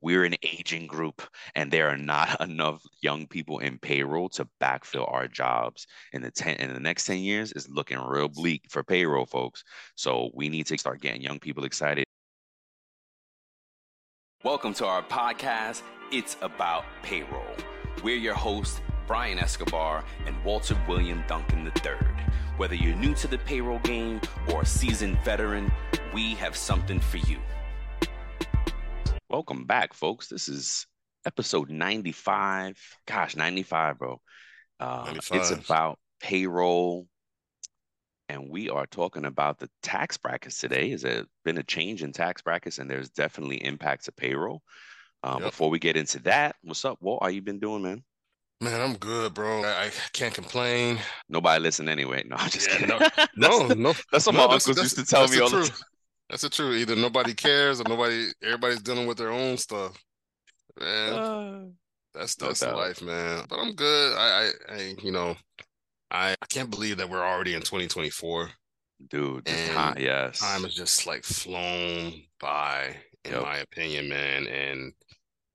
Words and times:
we're 0.00 0.24
an 0.24 0.34
aging 0.42 0.86
group 0.86 1.22
and 1.54 1.70
there 1.70 1.88
are 1.88 1.96
not 1.96 2.40
enough 2.48 2.82
young 3.02 3.26
people 3.26 3.58
in 3.58 3.78
payroll 3.78 4.28
to 4.30 4.48
backfill 4.60 5.10
our 5.12 5.28
jobs 5.28 5.86
in 6.12 6.22
the 6.22 6.30
10 6.30 6.56
in 6.56 6.72
the 6.72 6.80
next 6.80 7.04
10 7.04 7.18
years 7.18 7.52
is 7.52 7.68
looking 7.68 7.98
real 7.98 8.28
bleak 8.28 8.62
for 8.68 8.82
payroll 8.82 9.26
folks. 9.26 9.64
So 9.94 10.30
we 10.34 10.48
need 10.48 10.66
to 10.66 10.78
start 10.78 11.00
getting 11.00 11.22
young 11.22 11.38
people 11.38 11.64
excited. 11.64 12.04
Welcome 14.42 14.74
to 14.74 14.86
our 14.86 15.02
podcast 15.02 15.82
it's 16.12 16.36
about 16.42 16.84
payroll. 17.02 17.54
We're 18.02 18.16
your 18.16 18.34
hosts 18.34 18.80
brian 19.10 19.40
escobar 19.40 20.04
and 20.24 20.36
walter 20.44 20.80
william 20.86 21.24
duncan 21.26 21.66
iii 21.66 21.96
whether 22.58 22.76
you're 22.76 22.94
new 22.94 23.12
to 23.12 23.26
the 23.26 23.38
payroll 23.38 23.80
game 23.80 24.20
or 24.52 24.62
a 24.62 24.64
seasoned 24.64 25.18
veteran 25.24 25.68
we 26.14 26.36
have 26.36 26.54
something 26.54 27.00
for 27.00 27.16
you 27.16 27.36
Welcome 29.30 29.64
back, 29.64 29.94
folks. 29.94 30.26
This 30.26 30.48
is 30.48 30.88
episode 31.24 31.70
95. 31.70 32.76
Gosh, 33.06 33.36
95, 33.36 33.96
bro. 33.96 34.20
Uh, 34.80 35.04
95. 35.06 35.40
It's 35.40 35.50
about 35.52 36.00
payroll. 36.18 37.06
And 38.28 38.50
we 38.50 38.70
are 38.70 38.86
talking 38.86 39.24
about 39.24 39.60
the 39.60 39.70
tax 39.84 40.16
brackets 40.16 40.58
today. 40.58 40.90
Has 40.90 41.02
there 41.02 41.26
been 41.44 41.58
a 41.58 41.62
change 41.62 42.02
in 42.02 42.10
tax 42.10 42.42
brackets? 42.42 42.78
And 42.78 42.90
there's 42.90 43.08
definitely 43.08 43.64
impacts 43.64 44.08
of 44.08 44.16
payroll. 44.16 44.62
Uh, 45.22 45.36
yep. 45.38 45.50
Before 45.50 45.70
we 45.70 45.78
get 45.78 45.96
into 45.96 46.18
that, 46.22 46.56
what's 46.62 46.84
up, 46.84 46.98
Walt? 47.00 47.22
How 47.22 47.28
you 47.28 47.40
been 47.40 47.60
doing, 47.60 47.82
man? 47.82 48.02
Man, 48.60 48.80
I'm 48.80 48.96
good, 48.96 49.32
bro. 49.32 49.62
I, 49.62 49.84
I 49.84 49.90
can't 50.12 50.34
complain. 50.34 50.98
Nobody 51.28 51.62
listen 51.62 51.88
anyway. 51.88 52.24
No, 52.26 52.34
I'm 52.34 52.50
just 52.50 52.68
yeah, 52.68 52.78
kidding. 52.78 52.98
No, 53.36 53.68
no, 53.68 53.74
no. 53.74 53.94
That's 54.10 54.26
what 54.26 54.34
no, 54.34 54.48
my 54.48 54.54
uncles 54.54 54.76
used 54.76 54.96
to 54.96 55.04
tell 55.04 55.28
me 55.28 55.38
all 55.38 55.50
the 55.50 55.68
time. 55.68 55.76
That's 56.30 56.42
the 56.42 56.48
truth. 56.48 56.80
Either 56.80 56.94
nobody 56.94 57.34
cares 57.34 57.80
or 57.80 57.84
nobody, 57.88 58.28
everybody's 58.42 58.80
dealing 58.80 59.06
with 59.06 59.18
their 59.18 59.32
own 59.32 59.56
stuff. 59.56 59.98
Man, 60.78 61.12
uh, 61.12 61.64
that's 62.14 62.36
that's 62.36 62.62
no 62.62 62.76
life, 62.76 63.02
man. 63.02 63.44
But 63.48 63.58
I'm 63.58 63.74
good. 63.74 64.16
I, 64.16 64.50
I, 64.68 64.74
I, 64.74 64.94
you 65.02 65.10
know, 65.10 65.36
I, 66.10 66.36
I 66.40 66.46
can't 66.48 66.70
believe 66.70 66.98
that 66.98 67.10
we're 67.10 67.24
already 67.24 67.54
in 67.54 67.60
2024. 67.60 68.50
Dude, 69.08 69.46
time, 69.46 69.96
yes, 69.98 70.40
time 70.40 70.62
has 70.62 70.74
just 70.74 71.06
like 71.06 71.24
flown 71.24 72.12
by, 72.38 72.94
in 73.24 73.32
yep. 73.32 73.42
my 73.42 73.56
opinion, 73.58 74.08
man. 74.08 74.46
And 74.46 74.92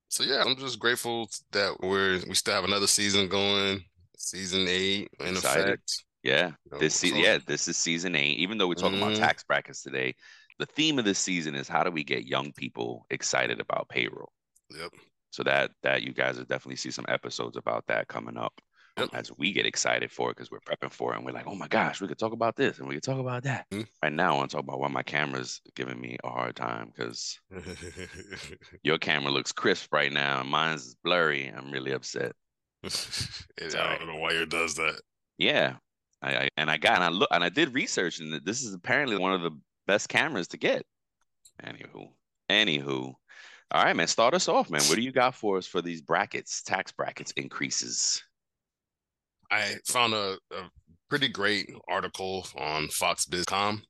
so 0.08 0.24
yeah, 0.24 0.42
I'm 0.44 0.56
just 0.56 0.78
grateful 0.78 1.30
that 1.52 1.76
we're 1.80 2.20
we 2.26 2.34
still 2.34 2.54
have 2.54 2.64
another 2.64 2.88
season 2.88 3.28
going, 3.28 3.84
season 4.16 4.66
eight 4.68 5.08
in 5.20 5.28
Excited. 5.28 5.64
effect. 5.64 6.04
Yeah, 6.22 6.50
this 6.80 6.96
se- 6.96 7.22
yeah, 7.22 7.38
this 7.46 7.68
is 7.68 7.76
season 7.76 8.16
eight. 8.16 8.38
Even 8.38 8.58
though 8.58 8.66
we're 8.66 8.74
talking 8.74 8.98
mm-hmm. 8.98 9.12
about 9.12 9.18
tax 9.18 9.44
brackets 9.44 9.82
today, 9.82 10.16
the 10.58 10.66
theme 10.66 10.98
of 10.98 11.04
this 11.04 11.18
season 11.18 11.54
is 11.54 11.68
how 11.68 11.82
do 11.82 11.90
we 11.90 12.04
get 12.04 12.26
young 12.26 12.52
people 12.52 13.06
excited 13.10 13.60
about 13.60 13.88
payroll? 13.88 14.32
Yep. 14.76 14.92
So 15.30 15.42
that 15.42 15.70
that 15.82 16.02
you 16.02 16.12
guys 16.12 16.38
will 16.38 16.44
definitely 16.44 16.76
see 16.76 16.90
some 16.90 17.04
episodes 17.08 17.56
about 17.56 17.86
that 17.88 18.08
coming 18.08 18.36
up 18.36 18.54
yep. 18.98 19.10
as 19.12 19.30
we 19.36 19.52
get 19.52 19.66
excited 19.66 20.10
for 20.10 20.30
it 20.30 20.36
because 20.36 20.50
we're 20.50 20.60
prepping 20.60 20.92
for 20.92 21.12
it 21.12 21.16
and 21.16 21.26
we're 21.26 21.32
like, 21.32 21.46
oh 21.46 21.54
my 21.54 21.68
gosh, 21.68 22.00
we 22.00 22.08
could 22.08 22.18
talk 22.18 22.32
about 22.32 22.56
this 22.56 22.78
and 22.78 22.88
we 22.88 22.94
could 22.94 23.02
talk 23.02 23.18
about 23.18 23.42
that. 23.44 23.66
Mm-hmm. 23.72 23.82
Right 24.02 24.12
now, 24.12 24.34
I 24.34 24.36
want 24.36 24.50
to 24.50 24.56
talk 24.56 24.64
about 24.64 24.80
why 24.80 24.88
my 24.88 25.02
camera's 25.02 25.60
giving 25.74 26.00
me 26.00 26.16
a 26.24 26.28
hard 26.28 26.56
time 26.56 26.92
because 26.94 27.38
your 28.82 28.98
camera 28.98 29.30
looks 29.30 29.52
crisp 29.52 29.92
right 29.92 30.12
now 30.12 30.40
and 30.40 30.50
mine's 30.50 30.96
blurry. 31.04 31.48
I'm 31.48 31.70
really 31.70 31.92
upset. 31.92 32.32
I 32.84 33.96
don't 33.98 34.06
know 34.06 34.18
why 34.18 34.30
it 34.30 34.48
does 34.48 34.74
that. 34.76 35.00
Yeah. 35.38 35.74
I, 36.22 36.36
I, 36.36 36.48
and 36.56 36.70
I 36.70 36.78
got 36.78 36.94
and 36.94 37.04
I 37.04 37.08
look 37.08 37.28
and 37.30 37.44
I 37.44 37.50
did 37.50 37.74
research 37.74 38.20
and 38.20 38.40
this 38.44 38.62
is 38.62 38.72
apparently 38.72 39.18
one 39.18 39.34
of 39.34 39.42
the 39.42 39.50
best 39.86 40.08
cameras 40.08 40.48
to 40.48 40.56
get. 40.56 40.84
Anywho, 41.62 42.08
anywho. 42.50 43.14
All 43.70 43.82
right, 43.84 43.96
man. 43.96 44.06
Start 44.06 44.34
us 44.34 44.48
off, 44.48 44.70
man. 44.70 44.82
What 44.82 44.96
do 44.96 45.02
you 45.02 45.12
got 45.12 45.34
for 45.34 45.58
us 45.58 45.66
for 45.66 45.82
these 45.82 46.00
brackets, 46.00 46.62
tax 46.62 46.92
brackets 46.92 47.32
increases? 47.32 48.22
I 49.50 49.76
found 49.86 50.14
a, 50.14 50.38
a 50.52 50.70
pretty 51.08 51.28
great 51.28 51.72
article 51.88 52.46
on 52.56 52.88
FoxBizCom, 52.88 53.82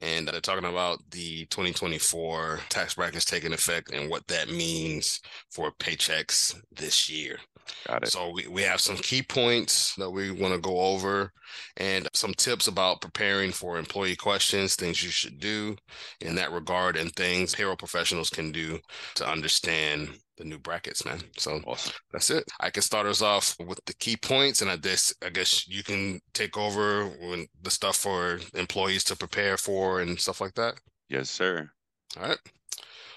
and 0.00 0.26
they're 0.26 0.40
talking 0.40 0.68
about 0.68 0.98
the 1.10 1.44
2024 1.46 2.60
tax 2.68 2.94
brackets 2.94 3.24
taking 3.24 3.52
effect 3.52 3.92
and 3.92 4.08
what 4.08 4.26
that 4.28 4.48
means 4.48 5.20
for 5.50 5.70
paychecks 5.72 6.54
this 6.72 7.10
year. 7.10 7.38
Got 7.86 8.04
it. 8.04 8.08
So 8.08 8.30
we, 8.30 8.46
we 8.48 8.62
have 8.62 8.80
some 8.80 8.96
key 8.96 9.22
points 9.22 9.94
that 9.96 10.10
we 10.10 10.30
want 10.30 10.54
to 10.54 10.60
go 10.60 10.80
over 10.80 11.32
and 11.76 12.08
some 12.14 12.34
tips 12.34 12.66
about 12.66 13.00
preparing 13.00 13.52
for 13.52 13.78
employee 13.78 14.16
questions, 14.16 14.74
things 14.74 15.02
you 15.02 15.10
should 15.10 15.38
do 15.38 15.76
in 16.20 16.34
that 16.36 16.52
regard, 16.52 16.96
and 16.96 17.12
things 17.14 17.54
payroll 17.54 17.76
professionals 17.76 18.30
can 18.30 18.52
do 18.52 18.78
to 19.16 19.28
understand 19.28 20.10
the 20.40 20.46
new 20.46 20.58
brackets, 20.58 21.04
man. 21.04 21.20
So 21.36 21.60
awesome. 21.66 21.92
that's 22.10 22.30
it. 22.30 22.44
I 22.60 22.70
can 22.70 22.82
start 22.82 23.06
us 23.06 23.20
off 23.20 23.54
with 23.60 23.78
the 23.84 23.94
key 23.94 24.16
points, 24.16 24.62
and 24.62 24.70
I 24.70 24.76
guess 24.76 25.14
I 25.24 25.28
guess 25.28 25.68
you 25.68 25.84
can 25.84 26.20
take 26.32 26.56
over 26.56 27.04
when 27.06 27.46
the 27.62 27.70
stuff 27.70 27.96
for 27.96 28.40
employees 28.54 29.04
to 29.04 29.16
prepare 29.16 29.56
for 29.56 30.00
and 30.00 30.18
stuff 30.18 30.40
like 30.40 30.54
that. 30.54 30.74
Yes, 31.08 31.28
sir. 31.28 31.70
All 32.16 32.28
right. 32.28 32.38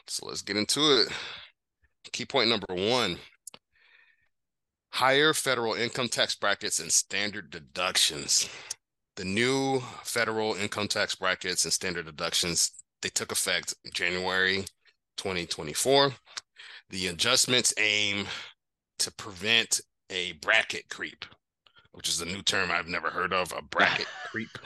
So 0.08 0.28
let's 0.28 0.42
get 0.42 0.58
into 0.58 0.82
it. 0.82 1.08
Key 2.12 2.26
point 2.26 2.50
number 2.50 2.68
one 2.70 3.18
higher 4.92 5.34
federal 5.34 5.74
income 5.74 6.08
tax 6.08 6.36
brackets 6.36 6.80
and 6.80 6.92
standard 6.92 7.50
deductions. 7.50 8.48
The 9.16 9.26
new 9.26 9.80
federal 10.04 10.56
income 10.56 10.88
tax 10.88 11.16
brackets 11.16 11.64
and 11.64 11.74
standard 11.74 12.06
deductions, 12.06 12.72
they 13.02 13.10
took 13.10 13.32
effect 13.32 13.74
January 13.94 14.66
2024. 15.18 16.12
The 16.94 17.08
adjustments 17.08 17.74
aim 17.80 18.28
to 19.00 19.12
prevent 19.14 19.82
a 20.12 20.34
bracket 20.34 20.90
creep, 20.90 21.26
which 21.92 22.08
is 22.08 22.22
a 22.22 22.26
new 22.26 22.44
term 22.44 22.70
I've 22.70 22.88
never 22.88 23.10
heard 23.10 23.34
of, 23.34 23.52
a 23.52 23.64
bracket 23.64 24.06
creep. 24.32 24.60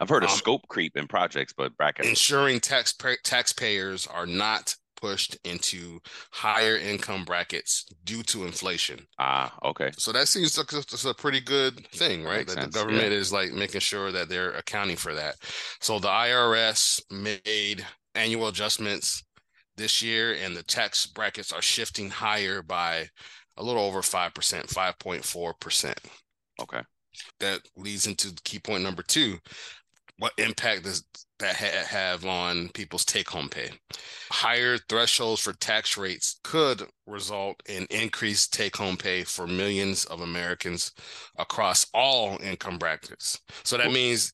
I've 0.00 0.08
heard 0.08 0.22
of 0.22 0.30
um, 0.30 0.36
scope 0.36 0.68
creep 0.68 0.96
in 0.96 1.08
projects, 1.08 1.52
but 1.52 1.76
bracket 1.76 2.06
ensuring 2.06 2.60
tax 2.60 2.94
taxpayers 3.24 4.06
are 4.06 4.24
not 4.24 4.76
pushed 5.00 5.36
into 5.42 5.98
higher 6.30 6.76
income 6.76 7.24
brackets 7.24 7.86
due 8.04 8.22
to 8.22 8.44
inflation. 8.44 9.04
Ah, 9.18 9.52
okay. 9.64 9.90
So 9.98 10.12
that 10.12 10.28
seems 10.28 10.56
like 10.56 10.72
it's 10.72 11.04
a 11.04 11.12
pretty 11.12 11.40
good 11.40 11.88
thing, 11.88 12.22
right? 12.22 12.46
That, 12.46 12.54
that 12.54 12.64
the 12.66 12.78
government 12.78 13.10
yeah. 13.10 13.18
is 13.18 13.32
like 13.32 13.50
making 13.50 13.80
sure 13.80 14.12
that 14.12 14.28
they're 14.28 14.52
accounting 14.52 14.96
for 14.96 15.12
that. 15.16 15.34
So 15.80 15.98
the 15.98 16.06
IRS 16.06 17.02
made 17.10 17.84
annual 18.14 18.46
adjustments 18.46 19.24
this 19.80 20.02
year, 20.02 20.34
and 20.34 20.56
the 20.56 20.62
tax 20.62 21.06
brackets 21.06 21.52
are 21.52 21.62
shifting 21.62 22.10
higher 22.10 22.62
by 22.62 23.08
a 23.56 23.62
little 23.62 23.82
over 23.82 24.00
5%, 24.00 24.32
5.4%. 24.32 25.94
Okay. 26.62 26.80
That 27.40 27.60
leads 27.76 28.06
into 28.06 28.32
key 28.44 28.58
point 28.58 28.82
number 28.82 29.02
two 29.02 29.38
what 30.20 30.32
impact 30.36 30.84
does 30.84 31.02
that 31.38 31.56
ha- 31.56 31.86
have 31.88 32.26
on 32.26 32.68
people's 32.68 33.06
take 33.06 33.28
home 33.28 33.48
pay? 33.48 33.70
Higher 34.30 34.76
thresholds 34.76 35.40
for 35.40 35.54
tax 35.54 35.96
rates 35.96 36.38
could 36.44 36.82
result 37.06 37.56
in 37.66 37.86
increased 37.88 38.52
take 38.52 38.76
home 38.76 38.98
pay 38.98 39.24
for 39.24 39.46
millions 39.46 40.04
of 40.04 40.20
Americans 40.20 40.92
across 41.38 41.86
all 41.94 42.38
income 42.42 42.76
brackets. 42.76 43.40
So 43.64 43.78
that 43.78 43.92
means, 43.92 44.30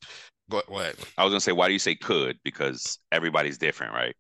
go, 0.51 0.61
what? 0.67 0.97
I 1.17 1.23
was 1.23 1.31
going 1.31 1.39
to 1.39 1.41
say, 1.41 1.53
why 1.53 1.69
do 1.69 1.73
you 1.73 1.79
say 1.79 1.95
could? 1.95 2.37
Because 2.43 2.99
everybody's 3.13 3.57
different, 3.57 3.95
right? 3.95 4.15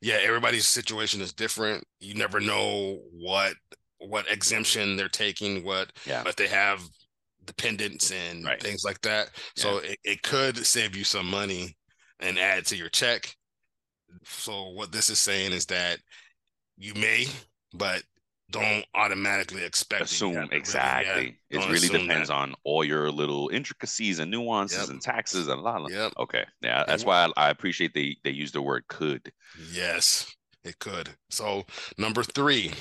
Yeah, 0.00 0.18
everybody's 0.22 0.68
situation 0.68 1.20
is 1.20 1.32
different. 1.32 1.84
You 2.00 2.14
never 2.14 2.40
know 2.40 3.00
what 3.12 3.54
what 3.98 4.30
exemption 4.30 4.96
they're 4.96 5.08
taking, 5.08 5.64
what 5.64 5.92
yeah. 6.06 6.22
but 6.24 6.36
they 6.36 6.48
have 6.48 6.82
dependents 7.44 8.10
and 8.10 8.44
right. 8.44 8.60
things 8.60 8.84
like 8.84 9.00
that. 9.02 9.30
Yeah. 9.56 9.62
So 9.62 9.78
it, 9.78 9.98
it 10.04 10.22
could 10.22 10.56
save 10.66 10.96
you 10.96 11.04
some 11.04 11.28
money 11.28 11.76
and 12.20 12.38
add 12.38 12.66
to 12.66 12.76
your 12.76 12.88
check. 12.88 13.34
So 14.24 14.70
what 14.70 14.92
this 14.92 15.08
is 15.08 15.18
saying 15.18 15.52
is 15.52 15.66
that 15.66 15.98
you 16.76 16.94
may, 16.94 17.26
but 17.74 18.02
don't 18.52 18.84
automatically 18.94 19.64
expect 19.64 20.02
assume 20.02 20.48
exactly. 20.52 21.38
Yeah, 21.50 21.60
it 21.60 21.70
really 21.70 21.88
depends 21.88 22.28
that. 22.28 22.34
on 22.34 22.54
all 22.62 22.84
your 22.84 23.10
little 23.10 23.48
intricacies 23.48 24.20
and 24.20 24.30
nuances 24.30 24.78
yep. 24.78 24.90
and 24.90 25.02
taxes 25.02 25.48
and 25.48 25.58
a 25.58 25.62
lot. 25.62 25.82
Of, 25.82 25.90
yep. 25.90 26.12
Okay. 26.18 26.44
Yeah, 26.60 26.84
that's 26.86 27.04
why 27.04 27.24
I, 27.36 27.46
I 27.46 27.50
appreciate 27.50 27.94
they 27.94 28.16
they 28.22 28.30
use 28.30 28.52
the 28.52 28.62
word 28.62 28.84
could. 28.88 29.32
Yes, 29.72 30.32
it 30.62 30.78
could. 30.78 31.10
So 31.30 31.64
number 31.98 32.22
three, 32.22 32.72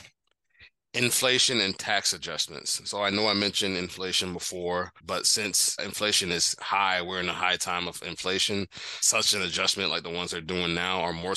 inflation 0.93 1.61
and 1.61 1.77
tax 1.77 2.13
adjustments. 2.13 2.81
So 2.89 3.01
I 3.01 3.09
know 3.09 3.27
I 3.27 3.33
mentioned 3.33 3.77
inflation 3.77 4.33
before, 4.33 4.91
but 5.05 5.25
since 5.25 5.75
inflation 5.83 6.31
is 6.31 6.55
high, 6.59 7.01
we're 7.01 7.21
in 7.21 7.29
a 7.29 7.33
high 7.33 7.57
time 7.57 7.87
of 7.87 8.01
inflation, 8.03 8.67
such 8.99 9.33
an 9.33 9.41
adjustment 9.41 9.89
like 9.89 10.03
the 10.03 10.09
ones 10.09 10.31
they're 10.31 10.41
doing 10.41 10.73
now 10.73 11.01
are 11.01 11.13
more 11.13 11.35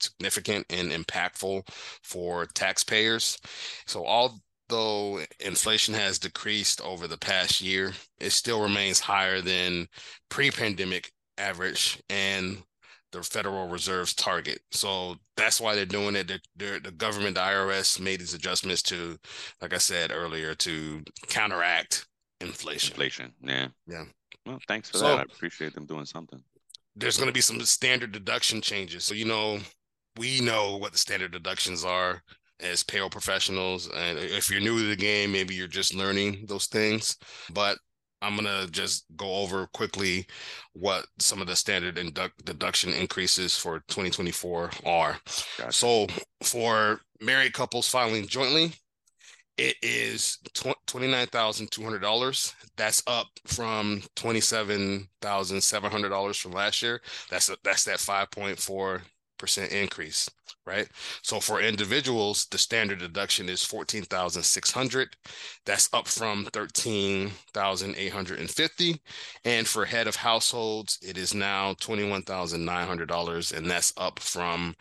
significant 0.00 0.66
and 0.70 0.90
impactful 0.90 1.68
for 2.02 2.46
taxpayers. 2.46 3.38
So 3.86 4.04
although 4.04 5.20
inflation 5.40 5.94
has 5.94 6.18
decreased 6.18 6.80
over 6.80 7.06
the 7.06 7.18
past 7.18 7.60
year, 7.60 7.92
it 8.18 8.30
still 8.30 8.60
remains 8.60 8.98
higher 8.98 9.40
than 9.40 9.86
pre-pandemic 10.28 11.12
average 11.38 12.02
and 12.08 12.62
the 13.12 13.22
Federal 13.22 13.68
Reserve's 13.68 14.14
target. 14.14 14.60
So 14.70 15.16
that's 15.36 15.60
why 15.60 15.74
they're 15.74 15.86
doing 15.86 16.16
it. 16.16 16.28
They're, 16.28 16.40
they're, 16.56 16.80
the 16.80 16.90
government, 16.90 17.36
the 17.36 17.40
IRS, 17.40 18.00
made 18.00 18.20
these 18.20 18.34
adjustments 18.34 18.82
to, 18.84 19.16
like 19.60 19.74
I 19.74 19.78
said 19.78 20.12
earlier, 20.12 20.54
to 20.54 21.02
counteract 21.28 22.06
inflation. 22.40 22.92
Inflation, 22.92 23.32
yeah, 23.42 23.68
yeah. 23.86 24.04
Well, 24.44 24.58
thanks 24.68 24.90
for 24.90 24.98
so, 24.98 25.08
that. 25.08 25.18
I 25.18 25.22
appreciate 25.22 25.74
them 25.74 25.86
doing 25.86 26.04
something. 26.04 26.40
There's 26.94 27.16
going 27.16 27.28
to 27.28 27.32
be 27.32 27.40
some 27.40 27.60
standard 27.60 28.12
deduction 28.12 28.60
changes. 28.60 29.04
So 29.04 29.14
you 29.14 29.24
know, 29.24 29.58
we 30.16 30.40
know 30.40 30.76
what 30.76 30.92
the 30.92 30.98
standard 30.98 31.32
deductions 31.32 31.84
are 31.84 32.22
as 32.60 32.82
payroll 32.82 33.10
professionals. 33.10 33.90
And 33.94 34.18
if 34.18 34.50
you're 34.50 34.60
new 34.60 34.78
to 34.78 34.88
the 34.88 34.96
game, 34.96 35.32
maybe 35.32 35.54
you're 35.54 35.68
just 35.68 35.94
learning 35.94 36.46
those 36.48 36.66
things. 36.66 37.16
But 37.52 37.78
I'm 38.26 38.34
gonna 38.34 38.66
just 38.70 39.04
go 39.16 39.36
over 39.36 39.68
quickly 39.68 40.26
what 40.72 41.06
some 41.18 41.40
of 41.40 41.46
the 41.46 41.54
standard 41.54 41.96
induct 41.96 42.44
deduction 42.44 42.92
increases 42.92 43.56
for 43.56 43.78
2024 43.88 44.72
are. 44.84 45.20
Gotcha. 45.58 45.72
So 45.72 46.08
for 46.42 47.02
married 47.20 47.52
couples 47.52 47.88
filing 47.88 48.26
jointly, 48.26 48.72
it 49.56 49.76
is 49.80 50.38
$29,200. 50.54 52.54
That's 52.76 53.00
up 53.06 53.28
from 53.46 54.02
$27,700 54.16 56.40
from 56.40 56.52
last 56.52 56.82
year. 56.82 57.00
That's 57.30 57.48
a, 57.48 57.56
that's 57.62 57.84
that 57.84 57.98
5.4 57.98 59.02
percent 59.38 59.72
increase 59.72 60.28
right 60.66 60.88
so 61.22 61.40
for 61.40 61.60
individuals 61.60 62.46
the 62.50 62.58
standard 62.58 62.98
deduction 62.98 63.48
is 63.48 63.62
14600 63.62 65.16
that's 65.64 65.88
up 65.92 66.08
from 66.08 66.46
13850 66.52 69.00
and 69.44 69.66
for 69.66 69.84
head 69.84 70.06
of 70.06 70.14
households 70.16 70.98
it 71.02 71.18
is 71.18 71.34
now 71.34 71.72
$21900 71.74 73.56
and 73.56 73.70
that's 73.70 73.92
up 73.96 74.18
from 74.18 74.74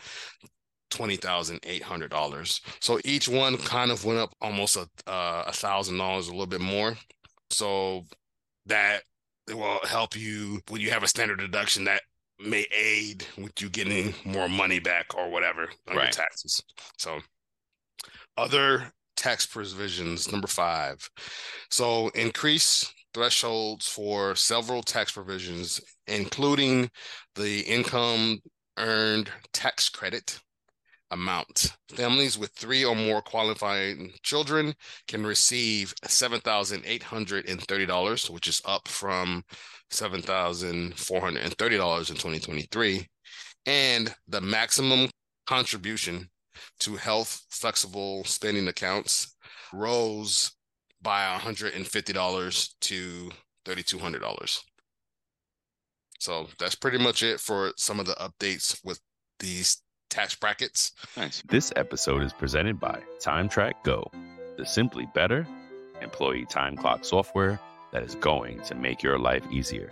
$20,800. 0.92 2.62
So 2.80 3.00
each 3.04 3.28
one 3.28 3.58
kind 3.58 3.92
of 3.92 4.06
went 4.06 4.19
up 4.19 4.34
almost 4.42 4.78
a 4.78 4.88
uh, 5.10 5.44
a 5.48 5.51
thousand 5.51 5.98
dollars, 5.98 6.28
a 6.28 6.31
little 6.31 6.46
bit 6.46 6.62
more. 6.62 6.96
So 7.50 8.04
that 8.66 9.01
will 9.51 9.80
help 9.88 10.16
you 10.16 10.62
when 10.69 10.81
you 10.81 10.92
have 10.92 11.04
a 11.04 11.08
standard 11.08 11.40
deduction 11.40 11.86
that 11.86 12.01
may 12.46 12.66
aid 12.76 13.26
with 13.38 13.62
you 13.62 13.70
getting 13.70 14.14
more 14.24 14.50
money 14.50 14.80
back 14.80 15.16
or 15.16 15.30
whatever 15.30 15.70
on 15.90 15.96
right. 15.96 16.04
your 16.04 16.12
taxes. 16.12 16.62
So, 16.98 17.20
other 18.38 18.92
tax 19.16 19.46
provisions, 19.46 20.32
number 20.32 20.48
five. 20.48 21.10
So, 21.70 22.10
increase 22.10 22.92
thresholds 23.14 23.88
for 23.88 24.36
several 24.36 24.84
tax 24.84 25.12
provisions, 25.12 25.80
including 26.08 26.90
the 27.36 27.62
income 27.62 28.40
earned 28.78 29.30
tax 29.54 29.90
credit 29.90 30.40
amount. 31.12 31.72
Families 31.90 32.38
with 32.38 32.52
three 32.52 32.84
or 32.84 32.96
more 32.96 33.22
qualifying 33.22 34.12
children 34.24 34.74
can 35.08 35.26
receive 35.26 35.94
$7,830, 36.04 38.30
which 38.30 38.48
is 38.48 38.62
up 38.66 38.88
from 38.88 39.44
$7,430 39.92 42.10
in 42.10 42.16
2023. 42.16 43.08
And 43.66 44.14
the 44.28 44.42
maximum 44.42 45.10
contribution 45.48 46.30
to 46.80 46.96
health 46.96 47.46
flexible 47.50 48.24
spending 48.26 48.68
accounts 48.68 49.36
rose 49.74 50.52
by 51.02 51.38
$150 51.38 52.70
to 52.82 53.32
$3,200. 53.66 54.60
So 56.20 56.48
that's 56.60 56.76
pretty 56.76 56.98
much 56.98 57.24
it 57.24 57.40
for 57.40 57.72
some 57.78 58.00
of 58.00 58.06
the 58.06 58.14
updates 58.14 58.80
with 58.84 59.00
these 59.40 59.82
tax 60.10 60.36
brackets. 60.36 60.92
Nice. 61.18 61.44
This 61.48 61.74
episode 61.76 62.24
is 62.24 62.34
presented 62.34 62.80
by 62.80 63.02
TimeTrack 63.22 63.74
Go, 63.84 64.10
the 64.58 64.66
simply 64.66 65.08
better 65.14 65.48
employee 66.02 66.46
time 66.50 66.78
clock 66.78 67.06
software 67.06 67.60
that 67.96 68.04
is 68.04 68.16
going 68.16 68.60
to 68.60 68.76
make 68.76 69.02
your 69.02 69.18
life 69.18 69.46
easier. 69.50 69.90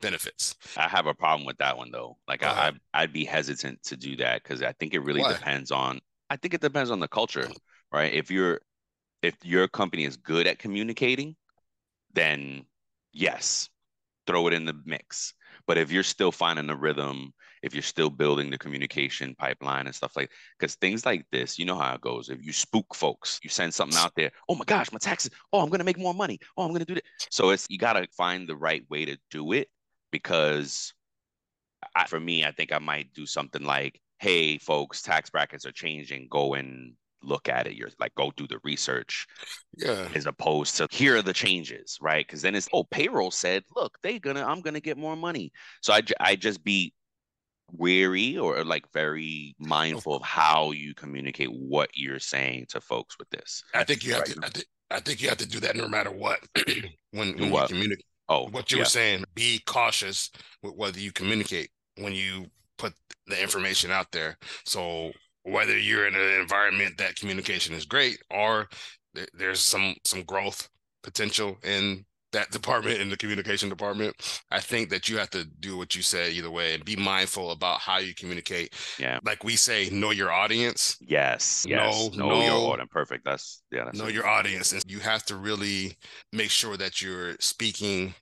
benefits. 0.00 0.56
I 0.76 0.88
have 0.88 1.06
a 1.06 1.14
problem 1.14 1.46
with 1.46 1.58
that 1.58 1.76
one 1.76 1.90
though. 1.90 2.18
Like 2.28 2.42
I, 2.42 2.72
I'd 2.92 3.12
be 3.12 3.24
hesitant 3.24 3.82
to 3.84 3.96
do 3.96 4.16
that 4.16 4.42
because 4.42 4.62
I 4.62 4.72
think 4.72 4.94
it 4.94 5.00
really 5.00 5.22
Why? 5.22 5.32
depends 5.32 5.70
on. 5.70 6.00
I 6.30 6.36
think 6.36 6.54
it 6.54 6.60
depends 6.60 6.90
on 6.90 7.00
the 7.00 7.08
culture, 7.08 7.48
right? 7.92 8.12
If 8.12 8.30
you're, 8.30 8.60
if 9.22 9.34
your 9.42 9.68
company 9.68 10.04
is 10.04 10.16
good 10.16 10.46
at 10.46 10.58
communicating, 10.58 11.36
then 12.12 12.64
yes, 13.12 13.68
throw 14.26 14.46
it 14.46 14.54
in 14.54 14.64
the 14.64 14.74
mix. 14.84 15.34
But 15.66 15.78
if 15.78 15.90
you're 15.90 16.02
still 16.02 16.32
finding 16.32 16.66
the 16.66 16.76
rhythm, 16.76 17.32
if 17.62 17.74
you're 17.74 17.82
still 17.82 18.10
building 18.10 18.50
the 18.50 18.58
communication 18.58 19.34
pipeline 19.36 19.86
and 19.86 19.94
stuff 19.94 20.16
like, 20.16 20.30
because 20.58 20.74
things 20.74 21.06
like 21.06 21.24
this, 21.32 21.58
you 21.58 21.64
know 21.64 21.76
how 21.76 21.94
it 21.94 22.00
goes. 22.02 22.28
If 22.28 22.44
you 22.44 22.52
spook 22.52 22.94
folks, 22.94 23.40
you 23.42 23.48
send 23.48 23.72
something 23.72 23.98
out 23.98 24.12
there. 24.16 24.30
Oh 24.48 24.54
my 24.54 24.64
gosh, 24.66 24.92
my 24.92 24.98
taxes. 24.98 25.30
Oh, 25.52 25.60
I'm 25.60 25.70
gonna 25.70 25.84
make 25.84 25.98
more 25.98 26.12
money. 26.12 26.38
Oh, 26.56 26.64
I'm 26.64 26.72
gonna 26.72 26.84
do 26.84 26.94
that. 26.94 27.04
So 27.30 27.50
it's 27.50 27.66
you 27.70 27.78
gotta 27.78 28.06
find 28.16 28.46
the 28.46 28.56
right 28.56 28.84
way 28.90 29.06
to 29.06 29.16
do 29.30 29.52
it 29.52 29.68
because 30.14 30.94
I, 31.96 32.06
for 32.06 32.20
me, 32.20 32.44
I 32.44 32.52
think 32.52 32.72
I 32.72 32.78
might 32.78 33.12
do 33.14 33.26
something 33.26 33.64
like, 33.64 34.00
hey, 34.20 34.58
folks, 34.58 35.02
tax 35.02 35.28
brackets 35.28 35.66
are 35.66 35.72
changing. 35.72 36.28
Go 36.30 36.54
and 36.54 36.92
look 37.20 37.48
at 37.48 37.66
it. 37.66 37.74
You're 37.74 37.88
like, 37.98 38.14
go 38.14 38.30
do 38.36 38.46
the 38.46 38.60
research. 38.62 39.26
Yeah. 39.76 40.06
As 40.14 40.26
opposed 40.26 40.76
to 40.76 40.86
here 40.92 41.16
are 41.16 41.22
the 41.22 41.32
changes, 41.32 41.98
right? 42.00 42.24
Because 42.24 42.42
then 42.42 42.54
it's, 42.54 42.68
oh, 42.72 42.84
payroll 42.84 43.32
said, 43.32 43.64
look, 43.74 43.98
they 44.04 44.20
gonna, 44.20 44.44
I'm 44.44 44.60
gonna 44.60 44.78
get 44.78 44.96
more 44.96 45.16
money. 45.16 45.50
So 45.82 45.92
I, 45.92 46.02
I 46.20 46.36
just 46.36 46.62
be 46.62 46.94
weary 47.72 48.38
or 48.38 48.62
like 48.62 48.84
very 48.92 49.56
mindful 49.58 50.14
of 50.14 50.22
how 50.22 50.70
you 50.70 50.94
communicate 50.94 51.50
what 51.50 51.90
you're 51.94 52.20
saying 52.20 52.66
to 52.68 52.80
folks 52.80 53.16
with 53.18 53.28
this. 53.30 53.64
I 53.74 53.82
think 53.82 54.04
you 54.04 54.12
have 54.12 54.20
right. 54.20 54.36
to. 54.36 54.40
I 54.44 54.48
think, 54.48 54.66
I 54.92 55.00
think 55.00 55.22
you 55.22 55.28
have 55.28 55.38
to 55.38 55.48
do 55.48 55.58
that 55.58 55.74
no 55.74 55.88
matter 55.88 56.12
what. 56.12 56.38
when 57.10 57.36
when 57.36 57.50
what? 57.50 57.68
you 57.70 57.74
communicate 57.74 58.06
Oh, 58.28 58.48
what 58.48 58.70
you 58.70 58.78
yeah. 58.78 58.82
were 58.82 58.86
saying, 58.88 59.24
be 59.34 59.60
cautious 59.66 60.30
with 60.62 60.74
whether 60.76 60.98
you 60.98 61.12
communicate 61.12 61.70
when 61.98 62.14
you 62.14 62.46
put 62.78 62.94
the 63.26 63.40
information 63.40 63.90
out 63.90 64.10
there. 64.12 64.36
So 64.64 65.12
whether 65.42 65.78
you're 65.78 66.06
in 66.06 66.14
an 66.14 66.40
environment 66.40 66.96
that 66.98 67.16
communication 67.16 67.74
is 67.74 67.84
great 67.84 68.18
or 68.30 68.68
there's 69.34 69.60
some 69.60 69.94
some 70.04 70.22
growth 70.22 70.68
potential 71.02 71.58
in 71.62 72.04
that 72.34 72.50
department 72.50 73.00
in 73.00 73.08
the 73.08 73.16
communication 73.16 73.68
department. 73.68 74.14
I 74.50 74.60
think 74.60 74.90
that 74.90 75.08
you 75.08 75.16
have 75.18 75.30
to 75.30 75.44
do 75.44 75.76
what 75.76 75.96
you 75.96 76.02
said 76.02 76.32
either 76.32 76.50
way 76.50 76.74
and 76.74 76.84
be 76.84 76.96
mindful 76.96 77.50
about 77.50 77.80
how 77.80 77.98
you 77.98 78.14
communicate. 78.14 78.74
Yeah. 78.98 79.18
Like 79.24 79.42
we 79.42 79.56
say, 79.56 79.88
know 79.90 80.10
your 80.10 80.30
audience. 80.30 80.96
Yes. 81.00 81.64
Yes. 81.66 82.10
Know, 82.14 82.28
know, 82.28 82.44
your 82.44 82.72
audience. 82.72 82.90
Perfect. 82.92 83.24
That's 83.24 83.62
yeah. 83.72 83.84
That's 83.84 83.98
know 83.98 84.06
it. 84.06 84.14
your 84.14 84.26
audience. 84.26 84.72
And 84.72 84.82
you 84.86 85.00
have 85.00 85.24
to 85.26 85.36
really 85.36 85.96
make 86.32 86.50
sure 86.50 86.76
that 86.76 87.00
you're 87.00 87.34
speaking 87.40 88.14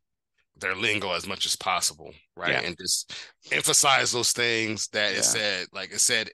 their 0.59 0.77
lingo 0.77 1.13
as 1.13 1.27
much 1.27 1.45
as 1.45 1.57
possible. 1.57 2.13
Right. 2.37 2.51
Yeah. 2.51 2.61
And 2.61 2.77
just 2.79 3.13
emphasize 3.51 4.13
those 4.13 4.33
things 4.33 4.89
that 4.89 5.13
yeah. 5.13 5.19
it 5.19 5.25
said, 5.25 5.67
like 5.73 5.93
it 5.93 6.01
said 6.01 6.31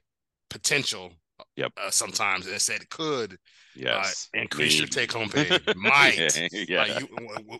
potential 0.49 1.13
Yep. 1.55 1.73
Uh, 1.77 1.89
sometimes 1.91 2.47
it 2.47 2.59
said 2.61 2.81
it 2.81 2.89
could 2.89 3.37
yes 3.75 4.29
uh, 4.35 4.41
increase 4.41 4.73
Maybe. 4.73 4.77
your 4.79 4.87
take 4.87 5.11
home 5.11 5.29
pay. 5.29 5.57
Might. 5.75 6.49
yeah. 6.51 6.79
Like 6.79 6.99
you, 6.99 7.07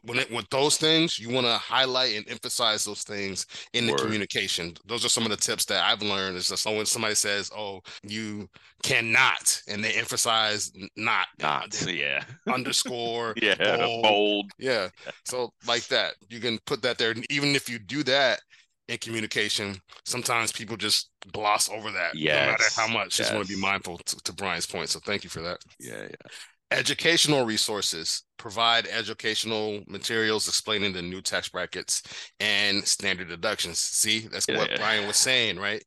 when 0.04 0.20
it, 0.20 0.32
with 0.32 0.50
those 0.50 0.78
things, 0.78 1.18
you 1.20 1.30
want 1.30 1.46
to 1.46 1.54
highlight 1.54 2.16
and 2.18 2.30
emphasize 2.30 2.84
those 2.84 3.04
things 3.04 3.46
in 3.74 3.88
Word. 3.88 4.00
the 4.00 4.04
communication. 4.04 4.74
Those 4.86 5.06
are 5.06 5.10
some 5.10 5.24
of 5.24 5.30
the 5.30 5.38
tips 5.38 5.66
that 5.66 5.84
I've 5.84 6.02
learned. 6.02 6.38
Is 6.38 6.48
that 6.48 6.58
so 6.58 6.76
when 6.76 6.86
somebody 6.86 7.16
says, 7.16 7.52
"Oh, 7.56 7.82
you 8.04 8.50
cannot," 8.84 9.62
and 9.68 9.84
they 9.84 9.94
emphasize 9.94 10.72
not, 10.98 11.28
not, 11.40 11.80
yeah, 11.88 12.24
underscore, 12.48 13.34
yeah, 13.42 13.78
bold. 13.78 14.04
bold. 14.04 14.52
Yeah. 14.58 14.90
So 15.26 15.52
like 15.68 15.88
that, 15.88 16.16
you 16.30 16.40
can 16.40 16.60
put 16.66 16.82
that 16.82 16.98
there. 16.98 17.14
even 17.30 17.56
if 17.56 17.70
you 17.70 17.80
do 17.80 18.04
that, 18.04 18.42
in 18.90 18.98
communication. 18.98 19.80
Sometimes 20.04 20.52
people 20.52 20.76
just 20.76 21.12
gloss 21.32 21.70
over 21.70 21.92
that. 21.92 22.16
Yeah. 22.16 22.46
No 22.46 22.52
matter 22.52 22.64
how 22.76 22.88
much. 22.88 23.18
Yes. 23.18 23.18
Just 23.18 23.34
want 23.34 23.48
to 23.48 23.54
be 23.54 23.60
mindful 23.60 24.00
to, 24.00 24.16
to 24.18 24.34
Brian's 24.34 24.66
point. 24.66 24.90
So 24.90 25.00
thank 25.00 25.24
you 25.24 25.30
for 25.30 25.42
that. 25.42 25.60
Yeah, 25.80 26.02
yeah. 26.02 26.32
Educational 26.72 27.46
resources 27.46 28.24
provide 28.38 28.88
educational 28.88 29.82
materials 29.88 30.48
explaining 30.48 30.94
the 30.94 31.02
new 31.02 31.22
tax 31.22 31.50
brackets 31.50 32.04
and 32.40 32.84
standard 32.86 33.28
deductions. 33.28 33.80
See, 33.80 34.28
that's 34.32 34.48
yeah, 34.48 34.58
what 34.58 34.72
yeah. 34.72 34.78
Brian 34.78 35.08
was 35.08 35.18
saying, 35.18 35.58
right? 35.58 35.84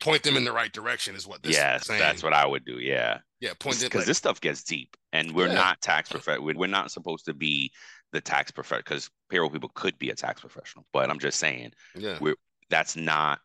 Point 0.00 0.22
them 0.24 0.36
in 0.36 0.44
the 0.44 0.52
right 0.52 0.72
direction 0.72 1.14
is 1.14 1.26
what 1.26 1.42
this 1.42 1.56
yes, 1.56 1.86
that's 1.86 2.22
what 2.22 2.32
I 2.32 2.46
would 2.46 2.64
do. 2.64 2.78
Yeah, 2.78 3.18
yeah. 3.40 3.52
Point 3.58 3.80
because 3.80 4.00
like, 4.00 4.06
this 4.06 4.18
stuff 4.18 4.40
gets 4.40 4.62
deep, 4.64 4.96
and 5.12 5.32
we're 5.32 5.46
yeah. 5.46 5.54
not 5.54 5.80
tax 5.80 6.10
prof- 6.10 6.40
We're 6.40 6.66
not 6.66 6.90
supposed 6.90 7.24
to 7.26 7.34
be 7.34 7.72
the 8.14 8.20
tax 8.20 8.52
professional 8.52 8.84
because 8.84 9.10
payroll 9.28 9.50
people 9.50 9.70
could 9.74 9.98
be 9.98 10.10
a 10.10 10.14
tax 10.14 10.40
professional, 10.40 10.86
but 10.92 11.10
I'm 11.10 11.18
just 11.18 11.38
saying, 11.38 11.72
yeah, 11.94 12.16
we're 12.20 12.36
that's 12.70 12.96
not. 12.96 13.40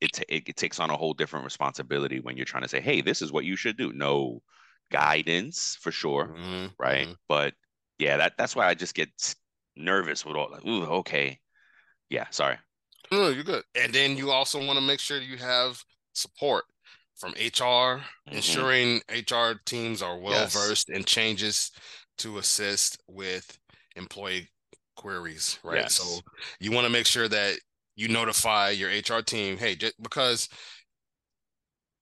It, 0.00 0.12
t- 0.14 0.24
it, 0.28 0.56
takes 0.56 0.80
on 0.80 0.88
a 0.88 0.96
whole 0.96 1.12
different 1.12 1.44
responsibility 1.44 2.20
when 2.20 2.34
you're 2.34 2.46
trying 2.46 2.62
to 2.62 2.68
say, 2.68 2.80
"Hey, 2.80 3.02
this 3.02 3.22
is 3.22 3.32
what 3.32 3.44
you 3.44 3.54
should 3.54 3.76
do." 3.76 3.92
No 3.92 4.42
guidance 4.90 5.76
for 5.80 5.92
sure, 5.92 6.28
mm-hmm. 6.28 6.66
right? 6.78 7.06
Mm-hmm. 7.06 7.12
But 7.28 7.54
yeah, 7.98 8.16
that 8.16 8.32
that's 8.36 8.56
why 8.56 8.66
I 8.66 8.74
just 8.74 8.94
get 8.94 9.10
nervous 9.76 10.24
with 10.24 10.36
all 10.36 10.50
like, 10.50 10.66
"Ooh, 10.66 10.84
okay, 10.84 11.38
yeah, 12.08 12.26
sorry." 12.30 12.56
No, 13.12 13.28
you're 13.28 13.44
good. 13.44 13.62
And 13.74 13.92
then 13.92 14.16
you 14.16 14.30
also 14.30 14.64
want 14.64 14.78
to 14.78 14.84
make 14.84 15.00
sure 15.00 15.20
you 15.20 15.36
have 15.36 15.82
support 16.14 16.64
from 17.16 17.32
HR, 17.32 18.00
mm-hmm. 18.00 18.36
ensuring 18.36 19.00
HR 19.10 19.60
teams 19.66 20.02
are 20.02 20.18
well 20.18 20.46
versed 20.46 20.88
yes. 20.88 20.98
in 20.98 21.04
changes 21.04 21.70
to 22.18 22.38
assist 22.38 23.00
with 23.06 23.59
employee 23.96 24.48
queries, 24.96 25.58
right? 25.62 25.78
Yes. 25.78 25.94
So 25.94 26.20
you 26.58 26.72
want 26.72 26.86
to 26.86 26.92
make 26.92 27.06
sure 27.06 27.28
that 27.28 27.58
you 27.96 28.08
notify 28.08 28.70
your 28.70 28.90
HR 28.90 29.22
team, 29.22 29.56
hey, 29.56 29.74
just 29.74 30.00
because 30.02 30.48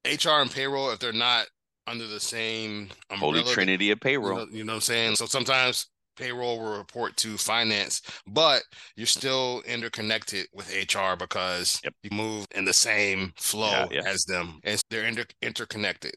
HR 0.04 0.40
and 0.40 0.50
payroll, 0.50 0.90
if 0.90 0.98
they're 0.98 1.12
not 1.12 1.46
under 1.86 2.06
the 2.06 2.20
same 2.20 2.88
umbrella, 3.10 3.40
holy 3.40 3.54
trinity 3.54 3.90
of 3.90 4.00
payroll, 4.00 4.40
you 4.40 4.46
know, 4.46 4.52
you 4.52 4.64
know 4.64 4.72
what 4.72 4.76
I'm 4.76 4.80
saying? 4.82 5.16
So 5.16 5.26
sometimes 5.26 5.86
payroll 6.16 6.58
will 6.58 6.76
report 6.76 7.16
to 7.18 7.36
finance, 7.38 8.02
but 8.26 8.62
you're 8.96 9.06
still 9.06 9.62
interconnected 9.66 10.46
with 10.52 10.74
HR 10.74 11.16
because 11.16 11.80
yep. 11.84 11.94
you 12.02 12.10
move 12.12 12.46
in 12.54 12.64
the 12.64 12.72
same 12.72 13.32
flow 13.36 13.70
yeah, 13.70 13.86
yeah. 13.90 14.02
as 14.04 14.24
them, 14.24 14.60
and 14.64 14.82
they're 14.90 15.06
inter- 15.06 15.24
interconnected 15.40 16.14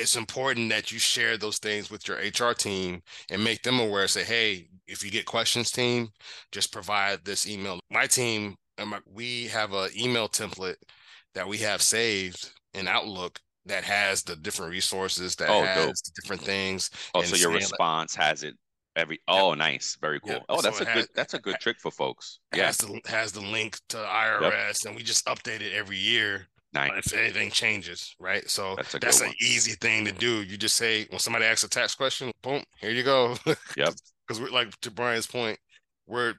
it's 0.00 0.16
important 0.16 0.70
that 0.70 0.90
you 0.90 0.98
share 0.98 1.36
those 1.36 1.58
things 1.58 1.90
with 1.90 2.08
your 2.08 2.16
HR 2.16 2.54
team 2.54 3.02
and 3.30 3.44
make 3.44 3.62
them 3.62 3.78
aware. 3.78 4.08
Say, 4.08 4.24
hey, 4.24 4.68
if 4.88 5.04
you 5.04 5.10
get 5.10 5.26
questions, 5.26 5.70
team, 5.70 6.08
just 6.52 6.72
provide 6.72 7.24
this 7.24 7.48
email. 7.48 7.78
My 7.90 8.06
team, 8.06 8.56
we 9.06 9.46
have 9.48 9.74
an 9.74 9.90
email 9.98 10.28
template 10.28 10.76
that 11.34 11.46
we 11.46 11.58
have 11.58 11.82
saved 11.82 12.50
in 12.74 12.88
Outlook 12.88 13.38
that 13.66 13.84
has 13.84 14.22
the 14.22 14.36
different 14.36 14.72
resources 14.72 15.36
that 15.36 15.50
oh, 15.50 15.62
has 15.62 16.00
the 16.00 16.12
different 16.22 16.42
things. 16.42 16.90
Oh, 17.14 17.22
so 17.22 17.36
your 17.36 17.52
response 17.52 18.16
like, 18.16 18.26
has 18.26 18.42
it 18.42 18.54
every 18.96 19.20
oh 19.28 19.54
nice 19.54 19.96
very 20.00 20.18
cool 20.18 20.32
yeah. 20.32 20.40
oh 20.48 20.60
that's 20.60 20.78
so 20.78 20.84
a 20.84 20.88
has, 20.88 21.02
good 21.02 21.08
that's 21.14 21.34
a 21.34 21.38
good 21.38 21.54
trick 21.60 21.78
for 21.78 21.92
folks 21.92 22.40
yeah 22.54 22.66
has 22.66 22.76
the, 22.78 23.00
has 23.06 23.30
the 23.30 23.40
link 23.40 23.78
to 23.88 23.96
irs 23.96 24.40
yep. 24.42 24.74
and 24.84 24.96
we 24.96 25.02
just 25.02 25.24
update 25.26 25.60
it 25.60 25.72
every 25.72 25.96
year 25.96 26.48
Nice. 26.72 27.12
If 27.12 27.18
anything 27.18 27.50
changes, 27.50 28.14
right? 28.20 28.48
So 28.48 28.76
that's, 28.76 28.92
that's 29.00 29.20
an 29.20 29.32
easy 29.40 29.72
thing 29.72 30.04
to 30.04 30.12
do. 30.12 30.42
You 30.42 30.56
just 30.56 30.76
say 30.76 31.06
when 31.10 31.18
somebody 31.18 31.44
asks 31.44 31.64
a 31.64 31.68
tax 31.68 31.94
question, 31.94 32.30
boom, 32.42 32.62
here 32.80 32.90
you 32.90 33.02
go. 33.02 33.36
Yep. 33.76 33.94
Because 34.26 34.40
we're 34.40 34.50
like 34.50 34.78
to 34.82 34.92
Brian's 34.92 35.26
point, 35.26 35.58
we're 36.06 36.34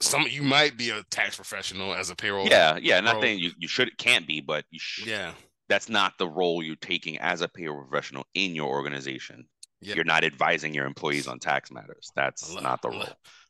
some 0.00 0.26
you 0.28 0.42
might 0.42 0.76
be 0.76 0.90
a 0.90 1.02
tax 1.10 1.36
professional 1.36 1.94
as 1.94 2.10
a 2.10 2.14
payroll. 2.14 2.46
Yeah, 2.46 2.78
yeah. 2.80 3.00
Not 3.00 3.22
saying 3.22 3.38
you, 3.38 3.50
you 3.58 3.66
should 3.66 3.96
can't 3.96 4.26
be, 4.26 4.42
but 4.42 4.64
you 4.70 4.78
should. 4.80 5.06
Yeah. 5.06 5.32
That's 5.70 5.88
not 5.88 6.12
the 6.18 6.28
role 6.28 6.62
you're 6.62 6.76
taking 6.76 7.18
as 7.18 7.40
a 7.40 7.48
payroll 7.48 7.82
professional 7.84 8.26
in 8.34 8.54
your 8.54 8.68
organization. 8.68 9.46
Yep. 9.80 9.96
You're 9.96 10.04
not 10.04 10.24
advising 10.24 10.74
your 10.74 10.86
employees 10.86 11.26
on 11.26 11.38
tax 11.38 11.70
matters. 11.70 12.10
That's 12.14 12.48
unless, 12.48 12.62
not 12.62 12.82
the 12.82 12.90
role. 12.90 13.04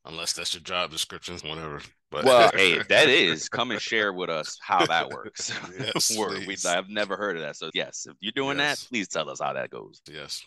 Unless 0.04 0.34
that's 0.34 0.54
your 0.54 0.62
job 0.62 0.90
description, 0.90 1.36
whatever. 1.48 1.80
But 2.10 2.24
well, 2.24 2.50
hey, 2.54 2.80
that 2.88 3.08
is 3.08 3.48
come 3.48 3.70
and 3.70 3.80
share 3.80 4.12
with 4.12 4.30
us 4.30 4.58
how 4.62 4.86
that 4.86 5.10
works. 5.10 5.52
Yes, 5.78 6.16
we, 6.46 6.56
I've 6.66 6.88
never 6.88 7.16
heard 7.16 7.36
of 7.36 7.42
that. 7.42 7.56
So 7.56 7.70
yes, 7.74 8.06
if 8.08 8.16
you're 8.20 8.32
doing 8.32 8.58
yes. 8.58 8.82
that, 8.82 8.88
please 8.88 9.08
tell 9.08 9.28
us 9.30 9.40
how 9.40 9.52
that 9.52 9.70
goes. 9.70 10.00
Yes. 10.10 10.42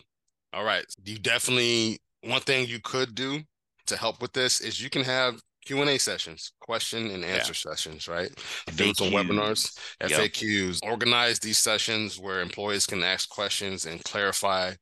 All 0.52 0.64
right. 0.64 0.84
You 1.04 1.18
definitely 1.18 1.98
one 2.22 2.40
thing 2.40 2.68
you 2.68 2.80
could 2.80 3.14
do 3.14 3.40
to 3.86 3.96
help 3.96 4.20
with 4.20 4.32
this 4.32 4.60
is 4.60 4.82
you 4.82 4.90
can 4.90 5.02
have 5.02 5.40
Q 5.64 5.80
and 5.80 5.90
A 5.90 5.98
sessions, 5.98 6.52
question 6.60 7.10
and 7.10 7.24
answer 7.24 7.52
yeah. 7.52 7.74
sessions, 7.74 8.08
right? 8.08 8.30
Do 8.74 8.92
some 8.94 9.08
webinars, 9.08 9.78
FAQs. 10.00 10.80
Yep. 10.82 10.90
Organize 10.90 11.38
these 11.38 11.58
sessions 11.58 12.18
where 12.18 12.40
employees 12.40 12.86
can 12.86 13.02
ask 13.02 13.28
questions 13.28 13.86
and 13.86 14.02
clarify 14.04 14.72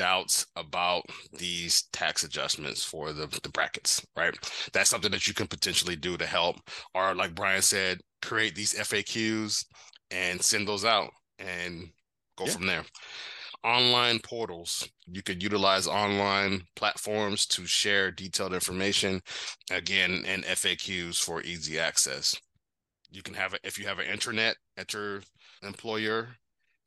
doubts 0.00 0.46
about 0.56 1.04
these 1.38 1.82
tax 1.92 2.24
adjustments 2.24 2.82
for 2.82 3.12
the, 3.12 3.26
the 3.42 3.50
brackets, 3.50 4.02
right? 4.16 4.34
That's 4.72 4.88
something 4.88 5.10
that 5.10 5.28
you 5.28 5.34
can 5.34 5.46
potentially 5.46 5.94
do 5.94 6.16
to 6.16 6.24
help. 6.24 6.56
Or 6.94 7.14
like 7.14 7.34
Brian 7.34 7.60
said, 7.60 8.00
create 8.22 8.54
these 8.54 8.72
FAQs 8.72 9.66
and 10.10 10.40
send 10.40 10.66
those 10.66 10.86
out 10.86 11.10
and 11.38 11.90
go 12.38 12.46
yeah. 12.46 12.52
from 12.52 12.66
there. 12.66 12.82
Online 13.62 14.18
portals. 14.20 14.88
You 15.06 15.22
could 15.22 15.42
utilize 15.42 15.86
online 15.86 16.62
platforms 16.76 17.44
to 17.48 17.66
share 17.66 18.10
detailed 18.10 18.54
information, 18.54 19.20
again, 19.70 20.24
and 20.26 20.44
FAQs 20.44 21.22
for 21.22 21.42
easy 21.42 21.78
access. 21.78 22.34
You 23.10 23.22
can 23.22 23.34
have 23.34 23.52
it 23.52 23.60
if 23.64 23.78
you 23.78 23.86
have 23.86 23.98
an 23.98 24.06
internet 24.06 24.56
at 24.78 24.94
your 24.94 25.20
employer 25.62 26.36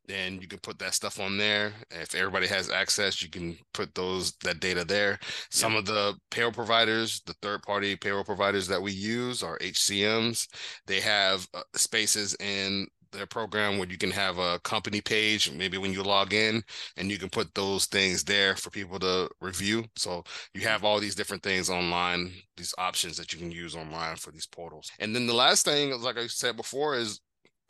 then 0.07 0.41
you 0.41 0.47
can 0.47 0.59
put 0.59 0.79
that 0.79 0.93
stuff 0.93 1.19
on 1.19 1.37
there. 1.37 1.73
If 1.91 2.15
everybody 2.15 2.47
has 2.47 2.69
access, 2.69 3.21
you 3.21 3.29
can 3.29 3.57
put 3.73 3.93
those 3.95 4.33
that 4.43 4.59
data 4.59 4.83
there. 4.83 5.19
Some 5.49 5.73
yeah. 5.73 5.79
of 5.79 5.85
the 5.85 6.15
payroll 6.29 6.51
providers, 6.51 7.21
the 7.25 7.35
third 7.41 7.61
party 7.63 7.95
payroll 7.95 8.23
providers 8.23 8.67
that 8.67 8.81
we 8.81 8.91
use 8.91 9.43
are 9.43 9.57
HCMs. 9.59 10.47
They 10.87 10.99
have 10.99 11.47
uh, 11.53 11.61
spaces 11.75 12.35
in 12.39 12.87
their 13.13 13.25
program 13.27 13.77
where 13.77 13.87
you 13.87 13.97
can 13.97 14.11
have 14.11 14.37
a 14.39 14.59
company 14.59 14.99
page 14.99 15.51
maybe 15.51 15.77
when 15.77 15.93
you 15.93 16.03
log 16.03 16.33
in 16.33 16.63
and 16.97 17.09
you 17.09 17.17
can 17.17 17.29
put 17.29 17.53
those 17.53 17.85
things 17.85 18.23
there 18.23 18.55
for 18.55 18.71
people 18.71 18.99
to 18.99 19.29
review 19.39 19.85
so 19.95 20.23
you 20.53 20.61
have 20.61 20.83
all 20.83 20.99
these 20.99 21.15
different 21.15 21.43
things 21.43 21.69
online 21.69 22.31
these 22.57 22.73
options 22.77 23.15
that 23.15 23.31
you 23.31 23.39
can 23.39 23.51
use 23.51 23.75
online 23.75 24.15
for 24.15 24.31
these 24.31 24.47
portals 24.47 24.91
and 24.99 25.15
then 25.15 25.27
the 25.27 25.33
last 25.33 25.63
thing 25.63 25.91
like 26.01 26.17
i 26.17 26.27
said 26.27 26.57
before 26.57 26.95
is 26.95 27.21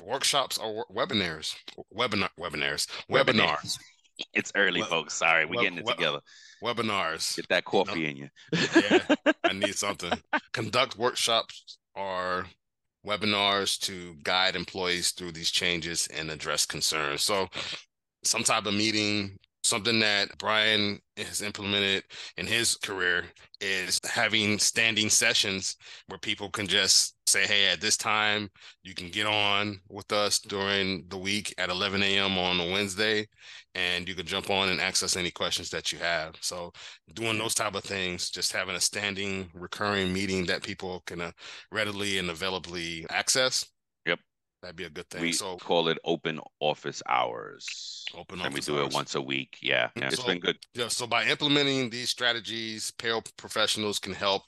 workshops 0.03 0.57
or 0.57 0.85
webinars, 0.93 1.55
webinar, 1.95 2.29
webinars, 2.39 2.87
webinars. 3.09 3.79
It's 4.33 4.51
early, 4.55 4.81
we- 4.81 4.87
folks. 4.87 5.15
Sorry, 5.15 5.45
we're 5.45 5.61
getting 5.63 5.79
it 5.79 5.87
together. 5.87 6.19
Webinars. 6.63 7.35
Get 7.35 7.49
that 7.49 7.65
coffee 7.65 7.99
you 7.99 8.05
know? 8.05 8.09
in 8.11 8.17
you. 8.17 8.29
yeah, 8.75 9.15
I 9.43 9.53
need 9.53 9.75
something. 9.75 10.13
Conduct 10.53 10.97
workshops 10.97 11.77
or 11.95 12.45
webinars 13.05 13.79
to 13.81 14.15
guide 14.23 14.55
employees 14.55 15.11
through 15.11 15.31
these 15.33 15.51
changes 15.51 16.07
and 16.07 16.29
address 16.31 16.65
concerns. 16.65 17.23
So, 17.23 17.49
some 18.23 18.43
type 18.43 18.65
of 18.65 18.73
meeting 18.73 19.37
Something 19.63 19.99
that 20.01 20.37
Brian 20.37 20.99
has 21.15 21.41
implemented 21.41 22.03
in 22.37 22.45
his 22.47 22.75
career 22.75 23.23
is 23.61 23.99
having 24.03 24.59
standing 24.59 25.09
sessions 25.09 25.77
where 26.07 26.19
people 26.19 26.49
can 26.49 26.67
just 26.67 27.15
say, 27.25 27.47
hey, 27.47 27.67
at 27.69 27.79
this 27.79 27.95
time, 27.95 28.49
you 28.83 28.93
can 28.93 29.09
get 29.09 29.25
on 29.25 29.79
with 29.89 30.11
us 30.11 30.39
during 30.39 31.05
the 31.07 31.17
week 31.17 31.53
at 31.57 31.69
11 31.69 32.03
a.m. 32.03 32.37
on 32.37 32.59
a 32.59 32.71
Wednesday, 32.71 33.25
and 33.73 34.07
you 34.07 34.15
can 34.15 34.25
jump 34.25 34.49
on 34.49 34.67
and 34.69 34.81
access 34.81 35.15
any 35.15 35.31
questions 35.31 35.69
that 35.69 35.91
you 35.91 35.99
have. 35.99 36.35
So, 36.41 36.73
doing 37.13 37.37
those 37.37 37.55
type 37.55 37.75
of 37.75 37.83
things, 37.83 38.29
just 38.29 38.51
having 38.51 38.75
a 38.75 38.81
standing, 38.81 39.49
recurring 39.53 40.11
meeting 40.11 40.45
that 40.47 40.63
people 40.63 41.03
can 41.05 41.21
uh, 41.21 41.31
readily 41.71 42.17
and 42.17 42.29
availably 42.29 43.05
access 43.09 43.65
That'd 44.63 44.77
be 44.77 44.85
a 44.85 44.89
good 44.89 45.09
thing. 45.09 45.21
We 45.21 45.33
so 45.33 45.57
call 45.57 45.89
it 45.89 45.97
open 46.05 46.39
office 46.61 47.03
hours. 47.09 48.05
Open 48.17 48.39
and 48.39 48.47
office 48.47 48.65
we 48.65 48.73
do 48.73 48.79
hours. 48.79 48.93
it 48.93 48.95
once 48.95 49.15
a 49.15 49.21
week. 49.21 49.57
Yeah, 49.61 49.87
mm-hmm. 49.87 49.99
yeah 49.99 50.09
so, 50.09 50.13
it's 50.13 50.23
been 50.23 50.39
good. 50.39 50.57
Yeah. 50.73 50.87
So 50.87 51.05
by 51.05 51.25
implementing 51.25 51.89
these 51.89 52.09
strategies, 52.09 52.89
payroll 52.91 53.23
professionals 53.35 53.99
can 53.99 54.13
help 54.13 54.43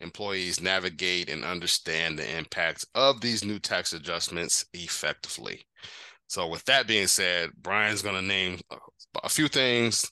employees 0.00 0.60
navigate 0.60 1.30
and 1.30 1.44
understand 1.44 2.18
the 2.18 2.36
impact 2.36 2.84
of 2.96 3.20
these 3.20 3.44
new 3.44 3.60
tax 3.60 3.92
adjustments 3.92 4.66
effectively. 4.74 5.62
So 6.26 6.48
with 6.48 6.64
that 6.64 6.88
being 6.88 7.06
said, 7.06 7.50
Brian's 7.56 8.02
going 8.02 8.16
to 8.16 8.22
name 8.22 8.58
a 9.22 9.28
few 9.28 9.46
things 9.46 10.10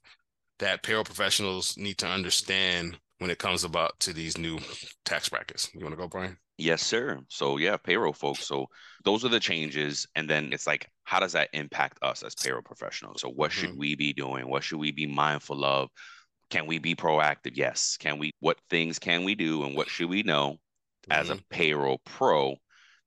that 0.60 0.84
payroll 0.84 1.02
professionals 1.02 1.76
need 1.76 1.98
to 1.98 2.06
understand 2.06 2.96
when 3.18 3.30
it 3.30 3.38
comes 3.38 3.64
about 3.64 3.98
to 4.00 4.12
these 4.12 4.38
new 4.38 4.60
tax 5.04 5.28
brackets. 5.28 5.68
You 5.74 5.80
want 5.80 5.94
to 5.94 6.00
go, 6.00 6.06
Brian? 6.06 6.36
Yes, 6.58 6.82
sir. 6.82 7.20
So 7.28 7.56
yeah, 7.56 7.76
payroll 7.76 8.12
folks. 8.12 8.46
So 8.46 8.66
those 9.04 9.24
are 9.24 9.28
the 9.28 9.38
changes. 9.38 10.06
And 10.16 10.28
then 10.28 10.52
it's 10.52 10.66
like, 10.66 10.90
how 11.04 11.20
does 11.20 11.32
that 11.32 11.50
impact 11.52 11.98
us 12.02 12.24
as 12.24 12.34
payroll 12.34 12.62
professionals? 12.62 13.20
So 13.20 13.28
what 13.30 13.52
mm-hmm. 13.52 13.60
should 13.60 13.78
we 13.78 13.94
be 13.94 14.12
doing? 14.12 14.48
What 14.48 14.64
should 14.64 14.80
we 14.80 14.90
be 14.90 15.06
mindful 15.06 15.64
of? 15.64 15.88
Can 16.50 16.66
we 16.66 16.78
be 16.78 16.96
proactive? 16.96 17.52
Yes. 17.54 17.96
Can 17.98 18.18
we 18.18 18.32
what 18.40 18.58
things 18.70 18.98
can 18.98 19.22
we 19.24 19.36
do 19.36 19.62
and 19.64 19.76
what 19.76 19.88
should 19.88 20.10
we 20.10 20.24
know 20.24 20.52
mm-hmm. 20.52 21.12
as 21.12 21.30
a 21.30 21.34
mm-hmm. 21.34 21.42
payroll 21.48 22.00
pro 22.04 22.56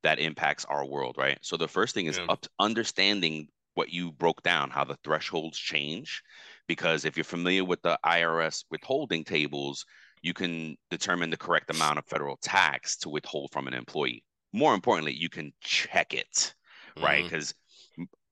that 0.03 0.19
impacts 0.19 0.65
our 0.65 0.85
world, 0.85 1.15
right? 1.17 1.37
So 1.41 1.57
the 1.57 1.67
first 1.67 1.93
thing 1.93 2.05
is 2.05 2.17
yeah. 2.17 2.25
up 2.29 2.45
understanding 2.57 3.49
what 3.73 3.89
you 3.89 4.11
broke 4.11 4.41
down, 4.43 4.69
how 4.69 4.85
the 4.85 4.97
thresholds 5.03 5.57
change. 5.57 6.23
Because 6.71 7.03
if 7.03 7.17
you're 7.17 7.25
familiar 7.25 7.65
with 7.65 7.81
the 7.81 7.99
IRS 8.05 8.63
withholding 8.71 9.25
tables, 9.25 9.85
you 10.21 10.33
can 10.33 10.77
determine 10.89 11.29
the 11.29 11.35
correct 11.35 11.69
amount 11.69 11.99
of 11.99 12.05
federal 12.05 12.37
tax 12.37 12.95
to 12.99 13.09
withhold 13.09 13.51
from 13.51 13.67
an 13.67 13.73
employee. 13.73 14.23
More 14.53 14.73
importantly, 14.73 15.11
you 15.11 15.27
can 15.27 15.51
check 15.59 16.13
it, 16.13 16.53
mm-hmm. 16.95 17.03
right? 17.03 17.23
Because 17.25 17.53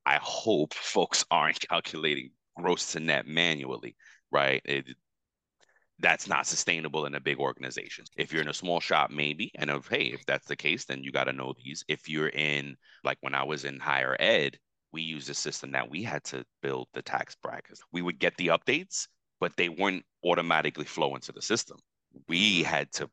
I 0.05 0.19
hope 0.22 0.74
folks 0.96 1.25
aren't 1.29 1.60
calculating 1.67 2.31
gross 2.55 2.93
to 2.93 3.01
net 3.01 3.27
manually, 3.27 3.98
right? 4.31 4.62
It, 4.63 4.86
that's 6.00 6.29
not 6.29 6.48
sustainable 6.48 7.08
in 7.08 7.15
a 7.15 7.19
big 7.19 7.39
organization. 7.39 8.05
If 8.15 8.31
you're 8.31 8.41
in 8.41 8.48
a 8.48 8.53
small 8.53 8.79
shop, 8.79 9.12
maybe. 9.12 9.51
And 9.55 9.69
if 9.69 9.89
hey, 9.89 10.13
if 10.13 10.25
that's 10.25 10.48
the 10.48 10.55
case, 10.55 10.86
then 10.86 11.03
you 11.03 11.12
got 11.12 11.25
to 11.25 11.34
know 11.34 11.53
these. 11.62 11.84
If 11.89 12.08
you're 12.08 12.29
in 12.29 12.77
like 13.03 13.17
when 13.19 13.36
I 13.36 13.43
was 13.43 13.65
in 13.65 13.81
higher 13.81 14.15
ed, 14.17 14.58
we 14.91 15.01
used 15.01 15.29
a 15.29 15.34
system 15.34 15.72
that 15.72 15.89
we 15.89 16.03
had 16.03 16.24
to 16.25 16.46
build 16.62 16.88
the 16.93 17.01
tax 17.01 17.36
brackets. 17.41 17.81
We 17.91 18.01
would 18.01 18.19
get 18.19 18.36
the 18.38 18.48
updates, 18.48 19.08
but 19.39 19.55
they 19.58 19.69
weren't 19.69 20.05
automatically 20.24 20.86
flow 20.86 21.15
into 21.15 21.31
the 21.31 21.41
system. 21.41 21.77
We 22.27 22.62
mm-hmm. 22.62 22.69
had 22.69 22.91
to 22.93 23.10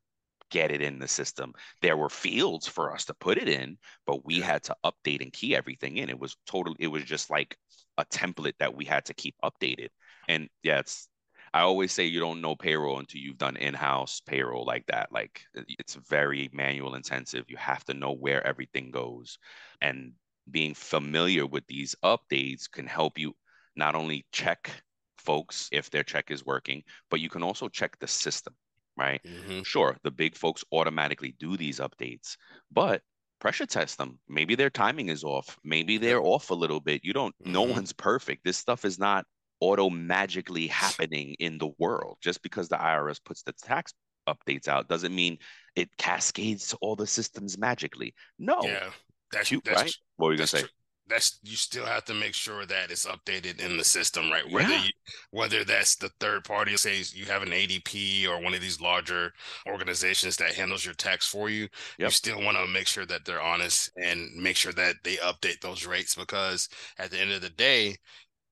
get 0.51 0.71
it 0.71 0.81
in 0.81 0.99
the 0.99 1.09
system. 1.09 1.53
There 1.83 1.97
were 1.97 2.09
fields 2.09 2.67
for 2.67 2.93
us 2.93 3.05
to 3.07 3.15
put 3.15 3.37
it 3.39 3.49
in, 3.49 3.79
but 4.07 4.25
we 4.25 4.41
had 4.41 4.63
to 4.65 4.77
update 4.85 5.21
and 5.23 5.33
key 5.33 5.57
everything 5.57 5.97
in. 5.97 6.09
It 6.09 6.19
was 6.19 6.37
totally, 6.47 6.77
it 6.79 6.87
was 6.87 7.05
just 7.05 7.31
like 7.31 7.57
a 7.99 8.05
template 8.05 8.57
that 8.59 8.75
we 8.75 8.85
had 8.85 9.05
to 9.07 9.15
keep 9.15 9.35
updated. 9.45 9.89
And 10.29 10.49
yeah, 10.63 10.79
it's, 10.79 11.09
I 11.53 11.61
always 11.61 11.93
say 11.93 12.05
you 12.05 12.21
don't 12.21 12.41
know 12.41 12.55
payroll 12.55 12.99
until 12.99 13.21
you've 13.21 13.39
done 13.39 13.57
in-house 13.57 14.21
payroll 14.27 14.65
like 14.65 14.87
that. 14.87 15.11
Like 15.11 15.43
it's 15.55 15.95
very 15.95 16.51
manual 16.53 16.95
intensive. 16.95 17.47
You 17.49 17.57
have 17.57 17.85
to 17.87 17.95
know 17.95 18.13
where 18.13 18.47
everything 18.47 18.91
goes. 18.91 19.39
And 19.81 20.13
being 20.51 20.75
familiar 20.75 21.47
with 21.47 21.67
these 21.67 21.95
updates 22.05 22.71
can 22.71 22.87
help 22.87 23.19
you 23.19 23.35
not 23.75 23.95
only 23.95 24.27
check 24.33 24.71
folks 25.19 25.69
if 25.73 25.91
their 25.91 26.03
check 26.03 26.31
is 26.31 26.45
working, 26.45 26.83
but 27.11 27.21
you 27.21 27.29
can 27.29 27.43
also 27.43 27.69
check 27.69 27.99
the 27.99 28.07
system, 28.07 28.55
right? 28.97 29.21
Mm-hmm. 29.25 29.63
Sure, 29.63 29.97
the 30.03 30.11
big 30.11 30.37
folks 30.37 30.65
automatically 30.73 31.35
do 31.39 31.57
these 31.57 31.81
updates, 31.81 32.37
but 32.71 33.03
pressure 33.41 33.67
test 33.67 33.99
them. 33.99 34.19
Maybe 34.29 34.55
their 34.55 34.71
timing 34.71 35.09
is 35.09 35.25
off. 35.25 35.59
Maybe 35.65 35.99
they're 35.99 36.23
off 36.23 36.51
a 36.51 36.55
little 36.55 36.81
bit. 36.81 37.05
You 37.05 37.13
don't, 37.13 37.35
mm-hmm. 37.43 37.53
no 37.53 37.63
one's 37.63 37.93
perfect. 37.93 38.45
This 38.45 38.57
stuff 38.57 38.85
is 38.85 38.99
not 38.99 39.25
auto 39.61 39.91
magically 39.91 40.67
happening 40.67 41.35
in 41.39 41.59
the 41.59 41.71
world. 41.79 42.19
Just 42.23 42.43
because 42.43 42.69
the 42.69 42.77
IRS 42.77 43.23
puts 43.25 43.43
the 43.43 43.53
tax 43.53 43.93
updates 44.29 44.69
out 44.69 44.89
doesn't 44.89 45.15
mean 45.15 45.39
it 45.77 45.89
cascades 45.99 46.69
to 46.69 46.77
all 46.81 46.97
the 46.97 47.07
systems 47.07 47.59
magically. 47.59 48.15
No. 48.39 48.61
Yeah. 48.63 48.89
That's, 49.33 49.51
you, 49.51 49.61
that's 49.65 49.83
right. 49.83 49.95
What 50.17 50.27
were 50.27 50.33
you 50.33 50.39
gonna 50.39 50.47
say? 50.47 50.61
True 50.61 50.69
that's 51.09 51.39
you 51.43 51.57
still 51.57 51.85
have 51.85 52.05
to 52.05 52.15
make 52.15 52.35
sure 52.35 52.67
that 52.67 52.91
it's 52.91 53.07
updated 53.07 53.65
in 53.65 53.77
the 53.77 53.85
system, 53.85 54.31
right? 54.31 54.51
Whether 54.51 54.71
yeah. 54.71 54.85
you, 54.85 54.91
whether 55.31 55.65
that's 55.65 55.97
the 55.97 56.11
third 56.21 56.45
party, 56.45 56.77
say 56.77 57.03
you 57.13 57.27
have 57.27 57.43
an 57.43 57.51
ADP 57.51 58.27
or 58.29 58.43
one 58.43 58.55
of 58.55 58.61
these 58.61 58.81
larger 58.81 59.33
organizations 59.69 60.37
that 60.37 60.55
handles 60.55 60.85
your 60.85 60.95
tax 60.95 61.27
for 61.27 61.49
you, 61.49 61.63
yep. 61.99 62.09
you 62.09 62.11
still 62.11 62.43
want 62.43 62.57
to 62.57 62.67
make 62.67 62.87
sure 62.87 63.07
that 63.07 63.25
they're 63.25 63.43
honest 63.43 63.91
and 63.97 64.35
make 64.37 64.57
sure 64.57 64.73
that 64.73 64.97
they 65.05 65.17
update 65.17 65.61
those 65.61 65.87
rates 65.87 66.15
because 66.15 66.69
at 66.99 67.11
the 67.11 67.19
end 67.21 67.33
of 67.33 67.41
the 67.41 67.51
day, 67.51 67.95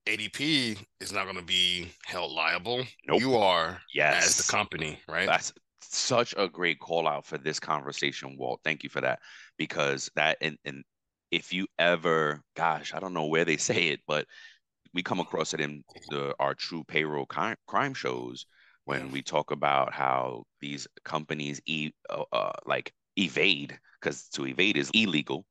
ADP 0.07 0.77
is 1.01 1.11
not 1.11 1.23
going 1.25 1.37
to 1.37 1.43
be 1.43 1.87
held 2.05 2.31
liable. 2.31 2.83
Nope. 3.07 3.19
You 3.19 3.35
are 3.35 3.79
yes. 3.93 4.27
as 4.27 4.37
the 4.37 4.51
company, 4.51 4.99
right? 5.09 5.27
That's 5.27 5.51
such 5.91 6.33
a 6.37 6.47
great 6.47 6.79
call 6.79 7.07
out 7.07 7.25
for 7.25 7.37
this 7.37 7.59
conversation, 7.59 8.37
Walt. 8.37 8.61
Thank 8.63 8.83
you 8.83 8.89
for 8.89 9.01
that. 9.01 9.19
Because 9.57 10.09
that 10.15 10.37
and, 10.41 10.57
and 10.65 10.83
if 11.31 11.53
you 11.53 11.67
ever, 11.79 12.41
gosh, 12.55 12.93
I 12.93 12.99
don't 12.99 13.13
know 13.13 13.27
where 13.27 13.45
they 13.45 13.57
say 13.71 13.89
it, 13.89 14.01
but 14.07 14.27
we 14.93 15.03
come 15.03 15.19
across 15.19 15.53
it 15.53 15.61
in 15.61 15.83
the 16.09 16.35
our 16.39 16.53
true 16.55 16.83
payroll 16.85 17.25
crime, 17.25 17.57
crime 17.67 17.93
shows 17.93 18.45
when 18.85 19.11
we 19.11 19.21
talk 19.21 19.51
about 19.51 19.93
how 19.93 20.43
these 20.61 20.87
companies 21.03 21.61
e- 21.65 21.91
uh, 22.09 22.23
uh, 22.31 22.53
like 22.65 22.93
evade 23.17 23.79
because 24.01 24.29
to 24.29 24.45
evade 24.47 24.77
is 24.77 24.91
illegal. 24.93 25.45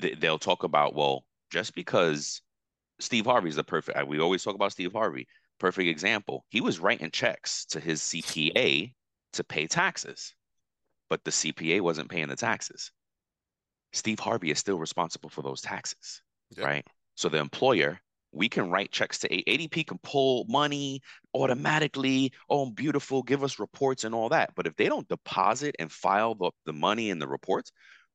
Th- 0.00 0.18
they'll 0.18 0.38
talk 0.38 0.62
about 0.64 0.94
well, 0.94 1.24
just 1.50 1.74
because 1.74 2.42
Steve 3.00 3.26
Harvey 3.26 3.50
is 3.50 3.56
the 3.56 3.64
perfect. 3.64 4.06
We 4.08 4.20
always 4.20 4.44
talk 4.44 4.54
about 4.56 4.72
Steve 4.72 4.92
Harvey, 4.92 5.28
perfect 5.58 5.88
example. 5.88 6.44
He 6.48 6.60
was 6.60 6.78
writing 6.78 7.10
checks 7.10 7.64
to 7.66 7.80
his 7.80 8.00
CPA 8.00 8.92
to 9.34 9.44
pay 9.44 9.66
taxes, 9.66 10.34
but 11.08 11.22
the 11.24 11.30
CPA 11.30 11.80
wasn't 11.80 12.10
paying 12.10 12.28
the 12.28 12.36
taxes. 12.36 12.90
Steve 13.92 14.18
Harvey 14.18 14.50
is 14.50 14.58
still 14.58 14.78
responsible 14.78 15.30
for 15.30 15.42
those 15.42 15.60
taxes, 15.60 16.22
yep. 16.56 16.66
right? 16.66 16.86
So 17.14 17.28
the 17.28 17.38
employer, 17.38 18.00
we 18.32 18.48
can 18.48 18.68
write 18.70 18.90
checks 18.90 19.18
to 19.20 19.28
ADP 19.28 19.86
can 19.86 19.98
pull 20.02 20.44
money 20.48 21.00
automatically. 21.32 22.32
Oh, 22.50 22.70
beautiful, 22.70 23.22
give 23.22 23.44
us 23.44 23.60
reports 23.60 24.02
and 24.02 24.14
all 24.14 24.30
that. 24.30 24.50
But 24.56 24.66
if 24.66 24.74
they 24.74 24.88
don't 24.88 25.08
deposit 25.08 25.76
and 25.78 25.90
file 25.90 26.34
the, 26.34 26.50
the 26.66 26.72
money 26.72 27.10
and 27.10 27.22
the 27.22 27.28
reports, 27.28 27.70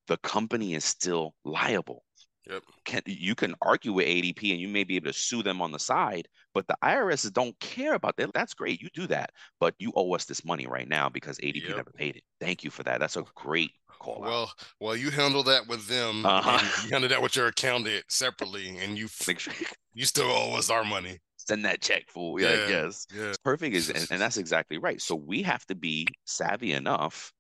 the 0.08 0.18
company 0.18 0.74
is 0.74 0.84
still 0.84 1.34
liable. 1.46 2.04
Yep. 2.50 2.64
Can, 2.86 3.02
you 3.06 3.36
can 3.36 3.56
argue 3.62 3.94
with 3.94 4.08
ADP 4.08 4.52
and 4.52 4.60
you 4.60 4.68
may 4.68 4.84
be 4.84 4.96
able 4.96 5.12
to 5.12 5.18
sue 5.18 5.44
them 5.44 5.62
on 5.62 5.72
the 5.72 5.80
side, 5.80 6.28
but 6.54 6.68
the 6.68 6.76
IRS 6.84 7.32
don't 7.32 7.58
care 7.60 7.94
about 7.94 8.18
that. 8.18 8.34
That's 8.34 8.56
great. 8.56 8.82
You 8.82 8.90
do 8.94 9.06
that, 9.08 9.32
but 9.60 9.76
you 9.78 9.94
owe 9.96 10.14
us 10.16 10.26
this 10.26 10.44
money 10.44 10.66
right 10.66 10.88
now 10.88 11.10
because 11.10 11.38
ADP 11.38 11.68
yep. 11.68 11.78
never 11.78 11.92
paid 11.92 12.16
it. 12.16 12.24
Thank 12.40 12.64
you 12.64 12.72
for 12.72 12.84
that. 12.84 13.00
That's 13.00 13.18
a 13.18 13.24
great 13.36 13.72
call 14.00 14.22
well, 14.22 14.44
out. 14.44 14.50
Well, 14.80 14.96
you 14.96 15.12
handle 15.12 15.44
that 15.44 15.68
with 15.68 15.88
them. 15.88 16.26
Uh-huh. 16.26 16.60
You 16.84 16.90
handle 16.92 17.10
that 17.10 17.22
with 17.22 17.36
your 17.36 17.48
accountant 17.48 18.06
separately, 18.08 18.78
and 18.80 18.98
you 18.98 19.08
make 19.28 19.40
sure 19.40 19.54
you 19.94 20.06
still 20.06 20.30
owe 20.30 20.58
us 20.58 20.70
our 20.70 20.84
money. 20.84 21.20
Send 21.38 21.66
that 21.66 21.82
check, 21.82 22.10
fool. 22.10 22.40
Yeah, 22.42 22.50
like, 22.50 22.70
yes. 22.70 23.08
Yeah. 23.16 23.34
Perfect 23.44 23.76
is, 23.76 23.90
and, 23.90 24.08
and 24.12 24.22
that's 24.22 24.38
exactly 24.38 24.78
right. 24.78 25.02
So 25.02 25.16
we 25.16 25.44
have 25.44 25.66
to 25.68 25.76
be 25.76 26.08
savvy 26.26 26.74
enough 26.74 27.32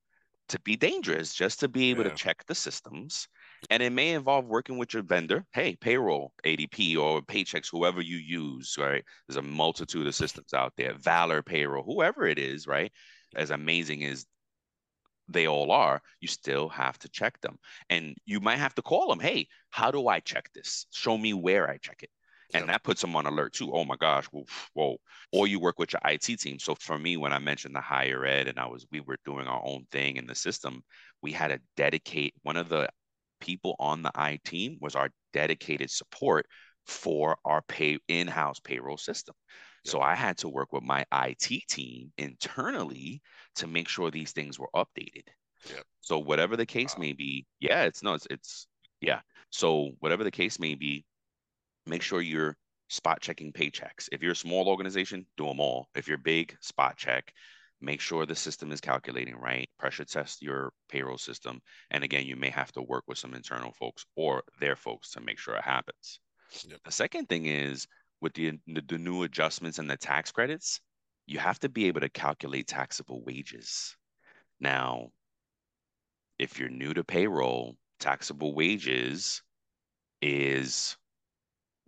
to 0.49 0.59
be 0.61 0.75
dangerous, 0.75 1.33
just 1.33 1.59
to 1.59 1.67
be 1.67 1.89
able 1.91 2.03
yeah. 2.03 2.09
to 2.09 2.15
check 2.15 2.43
the 2.47 2.55
systems. 2.55 3.27
And 3.69 3.83
it 3.83 3.91
may 3.91 4.13
involve 4.13 4.45
working 4.45 4.77
with 4.77 4.93
your 4.93 5.03
vendor. 5.03 5.45
Hey, 5.53 5.75
payroll, 5.75 6.33
ADP, 6.45 6.97
or 6.97 7.21
Paychex, 7.21 7.67
whoever 7.71 8.01
you 8.01 8.17
use, 8.17 8.75
right? 8.79 9.03
There's 9.27 9.37
a 9.37 9.41
multitude 9.41 10.07
of 10.07 10.15
systems 10.15 10.53
out 10.53 10.73
there. 10.77 10.93
Valor 10.95 11.41
payroll, 11.41 11.83
whoever 11.83 12.25
it 12.25 12.39
is, 12.39 12.67
right? 12.67 12.91
As 13.35 13.51
amazing 13.51 14.03
as 14.05 14.25
they 15.27 15.47
all 15.47 15.71
are, 15.71 16.01
you 16.21 16.27
still 16.27 16.69
have 16.69 16.97
to 16.99 17.09
check 17.09 17.39
them. 17.41 17.57
And 17.89 18.15
you 18.25 18.39
might 18.39 18.57
have 18.57 18.75
to 18.75 18.81
call 18.81 19.09
them, 19.09 19.19
hey, 19.19 19.47
how 19.69 19.91
do 19.91 20.07
I 20.07 20.19
check 20.19 20.49
this? 20.53 20.87
Show 20.91 21.17
me 21.17 21.33
where 21.33 21.69
I 21.69 21.77
check 21.77 22.01
it. 22.01 22.09
And 22.53 22.67
that 22.69 22.83
puts 22.83 23.01
them 23.01 23.15
on 23.15 23.27
alert 23.27 23.53
too. 23.53 23.71
Oh 23.71 23.85
my 23.85 23.95
gosh, 23.95 24.25
whoa, 24.25 24.45
whoa. 24.73 24.97
Or 25.31 25.45
you 25.45 25.59
work 25.59 25.77
with 25.77 25.93
your 25.93 26.01
IT 26.05 26.23
team. 26.39 26.57
So 26.57 26.73
for 26.79 26.97
me, 26.97 27.15
when 27.15 27.31
I 27.31 27.37
mentioned 27.37 27.75
the 27.75 27.81
higher 27.81 28.25
ed 28.25 28.47
and 28.47 28.57
I 28.57 28.65
was 28.65 28.87
we 28.91 29.01
were 29.01 29.17
doing 29.23 29.45
our 29.45 29.61
own 29.63 29.85
thing 29.91 30.17
in 30.17 30.25
the 30.25 30.33
system, 30.33 30.83
we 31.21 31.31
had 31.31 31.49
to 31.49 31.59
dedicate 31.77 32.33
one 32.41 32.57
of 32.57 32.69
the 32.69 32.89
people 33.39 33.75
on 33.79 34.01
the 34.01 34.11
I 34.15 34.39
team 34.43 34.77
was 34.81 34.95
our 34.95 35.09
dedicated 35.33 35.89
support 35.89 36.45
for 36.85 37.37
our 37.45 37.61
pay 37.61 37.99
in-house 38.07 38.59
payroll 38.59 38.97
system. 38.97 39.35
Yep. 39.85 39.91
So 39.91 40.01
I 40.01 40.15
had 40.15 40.37
to 40.39 40.49
work 40.49 40.73
with 40.73 40.83
my 40.83 41.05
IT 41.13 41.63
team 41.69 42.11
internally 42.17 43.21
to 43.55 43.67
make 43.67 43.87
sure 43.87 44.11
these 44.11 44.31
things 44.31 44.59
were 44.59 44.69
updated. 44.75 45.27
Yep. 45.69 45.83
So 46.01 46.19
whatever 46.19 46.57
the 46.57 46.65
case 46.65 46.95
wow. 46.95 47.01
may 47.01 47.13
be, 47.13 47.45
yeah, 47.59 47.83
it's 47.83 48.03
no, 48.03 48.13
it's, 48.13 48.27
it's 48.29 48.67
yeah. 49.01 49.21
So 49.51 49.91
whatever 49.99 50.23
the 50.23 50.31
case 50.31 50.59
may 50.59 50.75
be, 50.75 51.05
make 51.85 52.01
sure 52.01 52.21
you're 52.21 52.57
spot 52.89 53.21
checking 53.21 53.53
paychecks. 53.53 54.09
If 54.11 54.21
you're 54.21 54.33
a 54.33 54.35
small 54.35 54.67
organization, 54.67 55.25
do 55.37 55.45
them 55.45 55.59
all. 55.59 55.89
If 55.95 56.07
you're 56.07 56.17
big, 56.17 56.55
spot 56.61 56.97
check. 56.97 57.31
Make 57.81 58.01
sure 58.01 58.25
the 58.25 58.35
system 58.35 58.71
is 58.71 58.81
calculating 58.81 59.35
right. 59.35 59.69
Pressure 59.77 60.03
test 60.03 60.41
your 60.41 60.73
payroll 60.89 61.17
system. 61.17 61.61
And 61.91 62.03
again, 62.03 62.25
you 62.25 62.35
may 62.35 62.49
have 62.49 62.71
to 62.73 62.81
work 62.81 63.05
with 63.07 63.17
some 63.17 63.33
internal 63.33 63.71
folks 63.71 64.05
or 64.15 64.43
their 64.59 64.75
folks 64.75 65.11
to 65.11 65.21
make 65.21 65.39
sure 65.39 65.55
it 65.55 65.63
happens. 65.63 66.19
Yep. 66.67 66.79
The 66.83 66.91
second 66.91 67.29
thing 67.29 67.45
is 67.45 67.87
with 68.21 68.33
the, 68.33 68.59
the 68.67 68.97
new 68.97 69.23
adjustments 69.23 69.79
and 69.79 69.89
the 69.89 69.95
tax 69.95 70.31
credits, 70.31 70.81
you 71.25 71.39
have 71.39 71.59
to 71.59 71.69
be 71.69 71.87
able 71.87 72.01
to 72.01 72.09
calculate 72.09 72.67
taxable 72.67 73.23
wages. 73.23 73.95
Now, 74.59 75.11
if 76.37 76.59
you're 76.59 76.69
new 76.69 76.93
to 76.93 77.03
payroll, 77.03 77.77
taxable 77.99 78.53
wages 78.53 79.41
is 80.21 80.97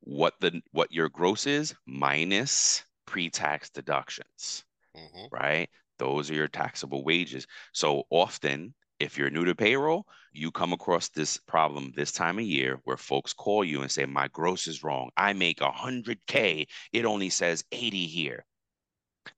what 0.01 0.33
the 0.39 0.61
what 0.71 0.91
your 0.91 1.09
gross 1.09 1.45
is 1.45 1.75
minus 1.85 2.83
pre-tax 3.05 3.69
deductions 3.69 4.63
mm-hmm. 4.95 5.25
right 5.31 5.69
those 5.99 6.29
are 6.29 6.35
your 6.35 6.47
taxable 6.47 7.03
wages 7.03 7.47
so 7.73 8.03
often 8.09 8.73
if 8.99 9.17
you're 9.17 9.29
new 9.29 9.45
to 9.45 9.55
payroll 9.55 10.05
you 10.31 10.51
come 10.51 10.73
across 10.73 11.09
this 11.09 11.37
problem 11.47 11.91
this 11.95 12.11
time 12.11 12.37
of 12.37 12.45
year 12.45 12.79
where 12.83 12.97
folks 12.97 13.33
call 13.33 13.63
you 13.63 13.81
and 13.81 13.91
say 13.91 14.05
my 14.05 14.27
gross 14.29 14.67
is 14.67 14.83
wrong 14.83 15.09
i 15.17 15.33
make 15.33 15.59
100k 15.59 16.65
it 16.93 17.05
only 17.05 17.29
says 17.29 17.63
80 17.71 18.07
here 18.07 18.45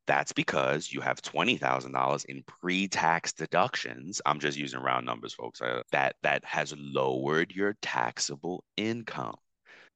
that's 0.07 0.31
because 0.31 0.93
you 0.93 1.01
have 1.01 1.21
$20,000 1.21 2.25
in 2.27 2.41
pre-tax 2.43 3.33
deductions. 3.33 4.21
I'm 4.25 4.39
just 4.39 4.57
using 4.57 4.79
round 4.79 5.05
numbers, 5.05 5.33
folks. 5.33 5.61
Uh, 5.61 5.81
that 5.91 6.15
that 6.23 6.45
has 6.45 6.73
lowered 6.77 7.51
your 7.51 7.75
taxable 7.81 8.63
income 8.77 9.35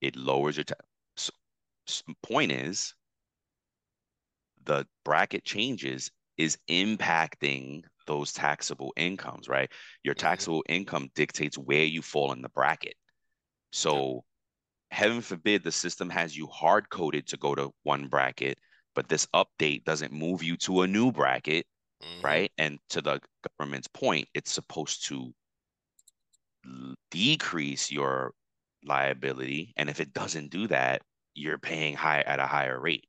it 0.02 0.16
lowers 0.16 0.58
your. 0.58 0.66
So, 1.16 1.32
point 2.24 2.52
is, 2.52 2.94
the 4.68 4.86
bracket 5.04 5.44
changes 5.44 6.12
is 6.38 6.58
impacting 6.70 7.82
those 8.06 8.32
taxable 8.32 8.94
incomes, 8.96 9.50
right? 9.50 9.72
Your 10.04 10.14
mm-hmm. 10.14 10.28
taxable 10.28 10.64
income 10.70 11.10
dictates 11.16 11.58
where 11.58 11.84
you 11.84 12.02
fall 12.02 12.32
in 12.32 12.42
the 12.42 12.50
bracket. 12.50 12.96
So, 13.72 14.24
heaven 14.92 15.22
forbid 15.22 15.64
the 15.64 15.72
system 15.72 16.10
has 16.10 16.38
you 16.38 16.48
hard 16.48 16.90
coded 16.90 17.28
to 17.28 17.38
go 17.38 17.56
to 17.56 17.72
one 17.84 18.08
bracket, 18.08 18.60
but 18.96 19.10
this 19.10 19.28
update 19.34 19.84
doesn't 19.84 20.14
move 20.14 20.44
you 20.44 20.56
to 20.58 20.84
a 20.84 20.88
new 20.88 21.12
bracket, 21.12 21.66
mm-hmm. 22.04 22.26
right? 22.26 22.52
And 22.58 22.80
to 22.90 23.02
the 23.02 23.20
government's 23.60 23.88
point, 23.88 24.28
it's 24.34 24.52
supposed 24.52 25.08
to 25.08 25.34
decrease 27.12 27.92
your 27.92 28.34
liability. 28.86 29.74
And 29.78 29.90
if 29.90 30.00
it 30.00 30.14
doesn't 30.14 30.52
do 30.52 30.68
that, 30.68 31.02
you're 31.34 31.58
paying 31.58 31.96
high 31.96 32.22
at 32.22 32.40
a 32.40 32.48
higher 32.48 32.80
rate. 32.80 33.07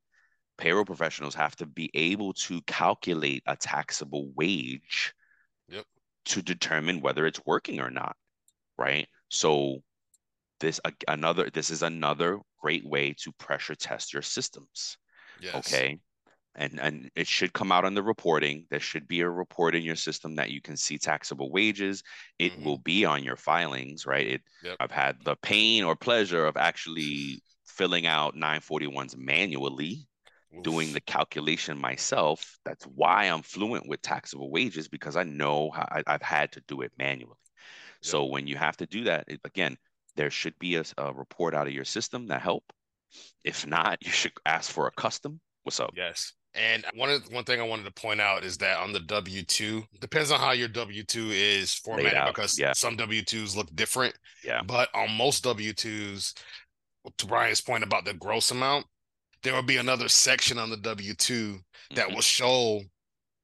Payroll 0.59 0.85
professionals 0.85 1.35
have 1.35 1.55
to 1.57 1.65
be 1.65 1.89
able 1.93 2.33
to 2.33 2.61
calculate 2.61 3.43
a 3.47 3.55
taxable 3.55 4.29
wage 4.35 5.13
yep. 5.69 5.85
to 6.25 6.41
determine 6.41 7.01
whether 7.01 7.25
it's 7.25 7.41
working 7.45 7.79
or 7.79 7.89
not. 7.89 8.15
Right. 8.77 9.07
So 9.29 9.79
this 10.59 10.79
uh, 10.83 10.91
another 11.07 11.49
this 11.49 11.69
is 11.69 11.81
another 11.81 12.39
great 12.61 12.85
way 12.85 13.15
to 13.23 13.31
pressure 13.33 13.75
test 13.75 14.13
your 14.13 14.21
systems. 14.21 14.97
Yes. 15.41 15.55
Okay 15.55 15.99
and 16.55 16.79
and 16.79 17.09
it 17.15 17.27
should 17.27 17.53
come 17.53 17.71
out 17.71 17.85
on 17.85 17.93
the 17.93 18.03
reporting 18.03 18.65
there 18.69 18.79
should 18.79 19.07
be 19.07 19.21
a 19.21 19.29
report 19.29 19.75
in 19.75 19.83
your 19.83 19.95
system 19.95 20.35
that 20.35 20.51
you 20.51 20.61
can 20.61 20.75
see 20.75 20.97
taxable 20.97 21.51
wages 21.51 22.03
it 22.37 22.51
mm-hmm. 22.51 22.65
will 22.65 22.77
be 22.79 23.05
on 23.05 23.23
your 23.23 23.35
filings 23.35 24.05
right 24.05 24.27
it 24.27 24.41
yep. 24.63 24.75
i've 24.79 24.91
had 24.91 25.15
the 25.23 25.35
pain 25.41 25.83
or 25.83 25.95
pleasure 25.95 26.45
of 26.45 26.57
actually 26.57 27.41
filling 27.65 28.05
out 28.05 28.35
941s 28.35 29.15
manually 29.17 30.07
Oof. 30.55 30.63
doing 30.63 30.93
the 30.93 31.01
calculation 31.01 31.79
myself 31.79 32.57
that's 32.65 32.85
why 32.85 33.25
i'm 33.25 33.41
fluent 33.41 33.87
with 33.87 34.01
taxable 34.01 34.49
wages 34.49 34.87
because 34.87 35.15
i 35.15 35.23
know 35.23 35.69
how 35.71 35.87
I, 35.91 36.03
have 36.11 36.21
had 36.21 36.51
to 36.53 36.61
do 36.67 36.81
it 36.81 36.91
manually 36.97 37.35
so 38.01 38.25
when 38.25 38.47
you 38.47 38.55
have 38.55 38.77
to 38.77 38.85
do 38.85 39.03
that 39.05 39.25
it, 39.27 39.41
again 39.43 39.77
there 40.15 40.31
should 40.31 40.57
be 40.59 40.75
a, 40.75 40.83
a 40.97 41.13
report 41.13 41.53
out 41.53 41.67
of 41.67 41.73
your 41.73 41.85
system 41.85 42.27
that 42.27 42.41
help 42.41 42.63
if 43.43 43.67
not 43.67 43.99
you 44.03 44.11
should 44.11 44.33
ask 44.45 44.71
for 44.71 44.87
a 44.87 44.91
custom 44.91 45.39
What's 45.63 45.79
up? 45.79 45.93
Yes. 45.95 46.33
And 46.55 46.83
one 46.95 47.11
one 47.29 47.43
thing 47.43 47.61
I 47.61 47.63
wanted 47.63 47.85
to 47.85 47.91
point 47.91 48.19
out 48.19 48.43
is 48.43 48.57
that 48.57 48.79
on 48.79 48.91
the 48.91 49.01
W 49.01 49.43
two 49.43 49.83
depends 49.99 50.31
on 50.31 50.39
how 50.39 50.51
your 50.51 50.67
W 50.67 51.03
two 51.03 51.29
is 51.29 51.75
formatted 51.75 52.33
because 52.33 52.57
yeah. 52.57 52.73
some 52.73 52.95
W 52.95 53.21
twos 53.21 53.55
look 53.55 53.73
different. 53.75 54.15
Yeah. 54.43 54.61
But 54.65 54.89
on 54.95 55.11
most 55.11 55.43
W 55.43 55.73
twos, 55.73 56.33
to 57.17 57.25
Brian's 57.27 57.61
point 57.61 57.83
about 57.83 58.05
the 58.05 58.15
gross 58.15 58.49
amount, 58.49 58.87
there 59.43 59.53
will 59.53 59.63
be 59.63 59.77
another 59.77 60.09
section 60.09 60.57
on 60.57 60.69
the 60.69 60.77
W 60.77 61.13
two 61.13 61.59
that 61.95 62.05
mm-hmm. 62.07 62.15
will 62.15 62.21
show 62.21 62.81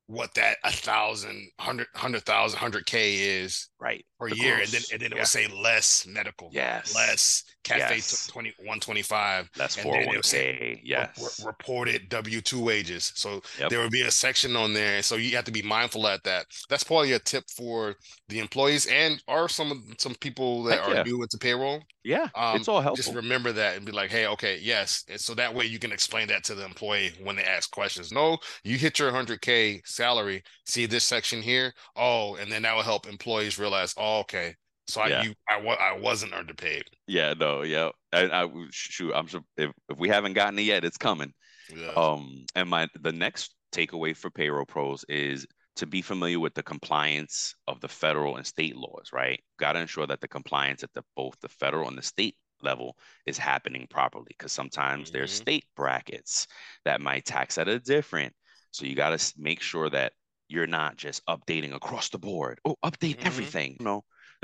what 0.07 0.33
that 0.35 0.57
a 0.63 0.71
thousand, 0.71 1.49
hundred, 1.59 1.87
hundred 1.95 2.23
thousand, 2.23 2.59
hundred 2.59 2.85
K 2.85 3.15
is 3.15 3.69
right 3.79 4.05
per 4.19 4.29
the 4.29 4.37
year. 4.37 4.57
Gross. 4.57 4.73
And 4.73 4.73
then 4.73 4.93
and 4.93 5.01
then 5.01 5.11
it 5.11 5.15
yeah. 5.15 5.21
will 5.21 5.25
say 5.25 5.47
less 5.47 6.05
medical. 6.07 6.49
Yes. 6.51 6.95
Less 6.95 7.43
cafe 7.63 7.95
yes. 7.95 8.27
20, 8.27 8.49
125. 8.59 9.49
Less 9.57 9.75
401k. 9.75 10.81
Yes. 10.83 11.39
Re- 11.39 11.47
reported 11.47 12.09
W 12.09 12.41
two 12.41 12.63
wages. 12.63 13.11
So 13.15 13.41
yep. 13.59 13.69
there 13.69 13.79
would 13.79 13.91
be 13.91 14.01
a 14.01 14.11
section 14.11 14.55
on 14.55 14.73
there. 14.73 15.01
So 15.01 15.15
you 15.15 15.35
have 15.35 15.45
to 15.45 15.51
be 15.51 15.61
mindful 15.61 16.07
at 16.07 16.23
that. 16.23 16.45
That's 16.69 16.83
probably 16.83 17.13
a 17.13 17.19
tip 17.19 17.43
for 17.49 17.95
the 18.29 18.39
employees 18.39 18.85
and 18.87 19.21
or 19.27 19.49
some 19.49 19.93
some 19.97 20.15
people 20.15 20.63
that 20.63 20.79
Heck 20.79 20.89
are 20.89 20.95
yeah. 20.95 21.03
new 21.03 21.21
into 21.21 21.37
payroll. 21.37 21.81
Yeah. 22.05 22.27
Um, 22.35 22.57
it's 22.57 22.67
all 22.67 22.81
helpful. 22.81 23.03
Just 23.03 23.15
remember 23.15 23.51
that 23.51 23.75
and 23.75 23.85
be 23.85 23.91
like, 23.91 24.11
hey, 24.11 24.27
okay, 24.27 24.59
yes. 24.61 25.05
And 25.09 25.19
so 25.19 25.33
that 25.33 25.53
way 25.53 25.65
you 25.65 25.79
can 25.79 25.91
explain 25.91 26.27
that 26.27 26.43
to 26.43 26.53
the 26.53 26.63
employee 26.63 27.11
when 27.23 27.35
they 27.35 27.43
ask 27.43 27.71
questions. 27.71 28.11
No, 28.11 28.37
you 28.63 28.77
hit 28.77 28.99
your 28.99 29.11
100K 29.11 29.81
salary. 29.87 30.43
See 30.65 30.85
this 30.85 31.03
section 31.03 31.41
here? 31.41 31.73
Oh, 31.95 32.35
and 32.35 32.51
then 32.51 32.61
that 32.61 32.75
will 32.75 32.83
help 32.83 33.07
employees 33.07 33.57
realize, 33.57 33.65
oh, 33.97 34.19
okay. 34.19 34.55
So 34.87 35.01
I 35.01 35.07
yeah. 35.07 35.23
you 35.23 35.33
I, 35.49 35.57
I 35.57 35.97
wasn't 35.99 36.33
underpaid. 36.33 36.83
Yeah, 37.07 37.33
no, 37.33 37.63
yeah. 37.63 37.89
I, 38.13 38.43
I 38.43 38.47
shoot, 38.71 39.13
I'm 39.13 39.27
sure 39.27 39.41
if, 39.57 39.71
if 39.89 39.97
we 39.97 40.09
haven't 40.09 40.33
gotten 40.33 40.59
it 40.59 40.63
yet, 40.63 40.85
it's 40.85 40.97
coming. 40.97 41.33
Yeah. 41.75 41.91
Um, 41.95 42.45
and 42.55 42.69
my 42.69 42.87
the 43.01 43.11
next 43.11 43.55
takeaway 43.73 44.15
for 44.15 44.29
payroll 44.29 44.65
pros 44.65 45.03
is 45.09 45.47
to 45.77 45.85
be 45.85 46.01
familiar 46.01 46.39
with 46.39 46.53
the 46.53 46.63
compliance 46.63 47.55
of 47.67 47.81
the 47.81 47.87
federal 47.87 48.37
and 48.37 48.45
state 48.45 48.75
laws, 48.77 49.09
right? 49.11 49.41
Got 49.59 49.73
to 49.73 49.79
ensure 49.79 50.07
that 50.07 50.21
the 50.21 50.27
compliance 50.27 50.83
at 50.83 50.93
the 50.93 51.03
both 51.15 51.35
the 51.41 51.49
federal 51.49 51.87
and 51.87 51.97
the 51.97 52.03
state 52.03 52.35
level 52.61 52.95
is 53.25 53.37
happening 53.37 53.87
properly 53.89 54.27
because 54.29 54.51
sometimes 54.51 55.09
mm-hmm. 55.09 55.17
there's 55.17 55.31
state 55.31 55.65
brackets 55.75 56.47
that 56.85 57.01
might 57.01 57.25
tax 57.25 57.57
at 57.57 57.67
a 57.67 57.79
different. 57.79 58.33
So 58.71 58.85
you 58.85 58.95
got 58.95 59.17
to 59.17 59.33
make 59.37 59.61
sure 59.61 59.89
that 59.89 60.13
you're 60.47 60.67
not 60.67 60.97
just 60.97 61.25
updating 61.25 61.73
across 61.73 62.09
the 62.09 62.19
board. 62.19 62.59
Oh, 62.65 62.75
update 62.83 63.17
mm-hmm. 63.17 63.27
everything. 63.27 63.77
No. 63.79 64.03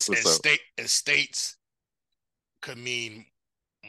so, 0.00 0.12
and 0.12 0.18
state 0.18 0.60
and 0.78 0.88
states 0.88 1.56
could 2.62 2.78
mean 2.78 3.24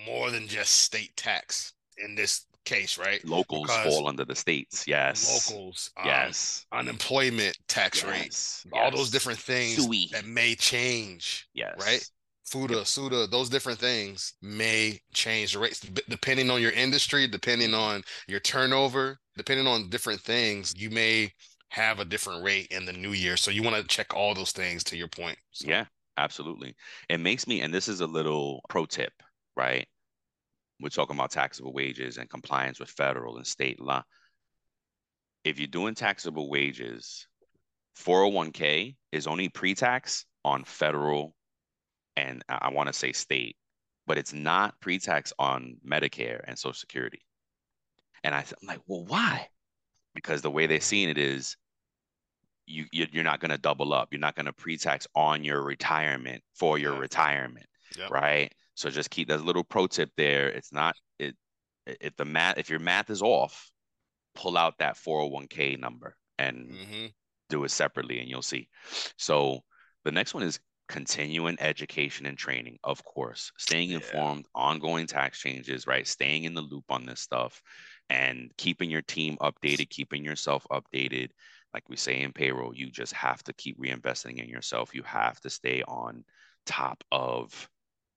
more 0.06 0.32
than 0.32 0.48
just 0.48 0.72
state 0.72 1.16
tax 1.16 1.74
in 1.98 2.16
this 2.16 2.46
case, 2.66 2.98
right? 2.98 3.24
Locals 3.26 3.64
because 3.64 3.94
fall 3.94 4.08
under 4.08 4.26
the 4.26 4.36
states. 4.36 4.86
Yes. 4.88 5.52
Locals. 5.52 5.92
Um, 5.98 6.06
yes. 6.06 6.66
Unemployment 6.72 7.58
tax 7.68 8.04
yes. 8.04 8.12
rate. 8.12 8.24
Yes. 8.24 8.66
All 8.74 8.92
those 8.92 9.12
different 9.12 9.40
things 9.40 9.84
SUI. 9.84 10.10
that 10.12 10.26
may 10.26 10.56
change. 10.56 11.48
Yes. 11.54 11.76
Right. 11.80 12.08
FUTA, 12.50 12.86
SUTA, 12.86 13.28
those 13.28 13.50
different 13.50 13.80
things 13.80 14.34
may 14.42 15.00
change 15.14 15.54
the 15.54 15.60
rates 15.60 15.80
depending 16.10 16.50
on 16.50 16.62
your 16.62 16.72
industry, 16.72 17.28
depending 17.28 17.74
on 17.74 18.04
your 18.28 18.40
turnover, 18.40 19.20
depending 19.38 19.68
on 19.68 19.90
different 19.90 20.20
things. 20.22 20.74
You 20.76 20.90
may 20.90 21.32
have 21.70 22.00
a 22.00 22.06
different 22.06 22.44
rate 22.44 22.68
in 22.72 22.86
the 22.86 22.94
new 22.94 23.12
year. 23.12 23.38
So 23.38 23.52
you 23.52 23.64
want 23.64 23.76
to 23.78 23.84
check 23.84 24.14
all 24.14 24.34
those 24.34 24.52
things 24.52 24.84
to 24.86 24.98
your 24.98 25.08
point. 25.08 25.38
So. 25.52 25.68
Yeah, 25.70 25.86
absolutely. 26.18 26.76
It 27.10 27.20
makes 27.20 27.48
me, 27.48 27.62
and 27.62 27.74
this 27.74 27.88
is 27.88 28.02
a 28.02 28.08
little 28.08 28.62
pro 28.68 28.86
tip, 28.86 29.14
right? 29.56 29.88
we're 30.82 30.90
talking 30.90 31.16
about 31.16 31.32
taxable 31.32 31.74
wages 31.74 32.18
and 32.18 32.30
compliance 32.30 32.80
with 32.80 32.90
federal 32.90 33.38
and 33.38 33.46
state 33.46 33.80
law. 33.80 34.04
If 35.44 35.60
you're 35.60 35.68
doing 35.68 35.96
taxable 35.96 36.50
wages, 36.50 37.28
401k 38.00 38.96
is 39.12 39.28
only 39.28 39.50
pre-tax 39.50 40.26
on 40.44 40.64
federal 40.64 41.36
and 42.17 42.43
I 42.50 42.69
want 42.69 42.88
to 42.88 42.93
say 42.93 43.12
state, 43.13 43.56
but 44.08 44.17
it's 44.17 44.34
not 44.34 44.80
pre-tax 44.82 45.34
on 45.39 45.78
Medicare 45.88 46.41
and 46.45 46.58
Social 46.58 46.74
Security. 46.74 47.21
And 48.24 48.36
I, 48.36 48.39
am 48.39 48.67
like, 48.67 48.82
well, 48.88 49.06
why? 49.06 49.47
Because 50.13 50.41
the 50.41 50.52
way 50.52 50.67
they're 50.67 50.82
seeing 50.82 51.10
it 51.10 51.17
is 51.17 51.56
you 52.67 52.86
you're 52.91 53.24
not 53.24 53.39
going 53.39 53.52
to 53.52 53.58
double 53.58 53.93
up. 53.93 54.10
You're 54.12 54.19
not 54.19 54.36
going 54.36 54.45
to 54.45 54.54
pre-tax 54.54 55.08
on 55.15 55.43
your 55.43 55.62
retirement 55.62 56.43
for 56.54 56.78
your 56.78 56.93
retirement, 56.93 57.65
yep. 57.97 58.12
right? 58.12 58.54
So 58.76 58.89
just 58.89 59.10
keep 59.10 59.28
that 59.28 59.43
little 59.43 59.63
pro 59.63 59.88
tip 59.88 60.12
there. 60.17 60.50
It's 60.50 60.71
not 60.71 60.95
it 61.19 61.36
if 61.86 62.15
the 62.15 62.26
math 62.26 62.58
if 62.58 62.69
your 62.69 62.80
math 62.80 63.10
is 63.10 63.21
off, 63.21 63.71
pull 64.36 64.58
out 64.58 64.78
that 64.80 64.95
401k 64.95 65.80
number 65.80 66.15
and 66.38 66.71
mm-hmm. 66.71 67.06
do 67.50 67.63
it 67.63 67.71
separately 67.71 68.19
and 68.19 68.30
you'll 68.30 68.41
see. 68.41 68.69
So 69.17 69.62
the 70.04 70.12
next 70.12 70.34
one 70.34 70.43
is 70.43 70.60
continuing 70.92 71.56
education 71.62 72.26
and 72.26 72.38
training, 72.38 72.78
of 72.84 73.04
course, 73.06 73.54
staying 73.58 73.92
informed, 73.92 74.46
yeah. 74.54 74.62
ongoing 74.62 75.08
tax 75.08 75.40
changes, 75.40 75.88
right? 75.88 76.06
Staying 76.06 76.44
in 76.44 76.54
the 76.54 76.62
loop 76.62 76.84
on 76.90 77.06
this 77.06 77.22
stuff 77.22 77.62
and 78.10 78.52
keeping 78.58 78.92
your 78.92 79.02
team 79.02 79.38
updated, 79.42 79.90
keeping 79.90 80.26
yourself 80.26 80.68
updated. 80.70 81.30
Like 81.74 81.88
we 81.88 81.96
say 81.96 82.22
in 82.22 82.34
payroll, 82.34 82.76
you 82.76 82.92
just 82.92 83.14
have 83.14 83.42
to 83.44 83.54
keep 83.54 83.80
reinvesting 83.80 84.44
in 84.44 84.50
yourself. 84.50 84.94
You 84.94 85.04
have 85.04 85.40
to 85.42 85.50
stay 85.50 85.82
on 85.88 86.26
top 86.66 87.02
of 87.10 87.70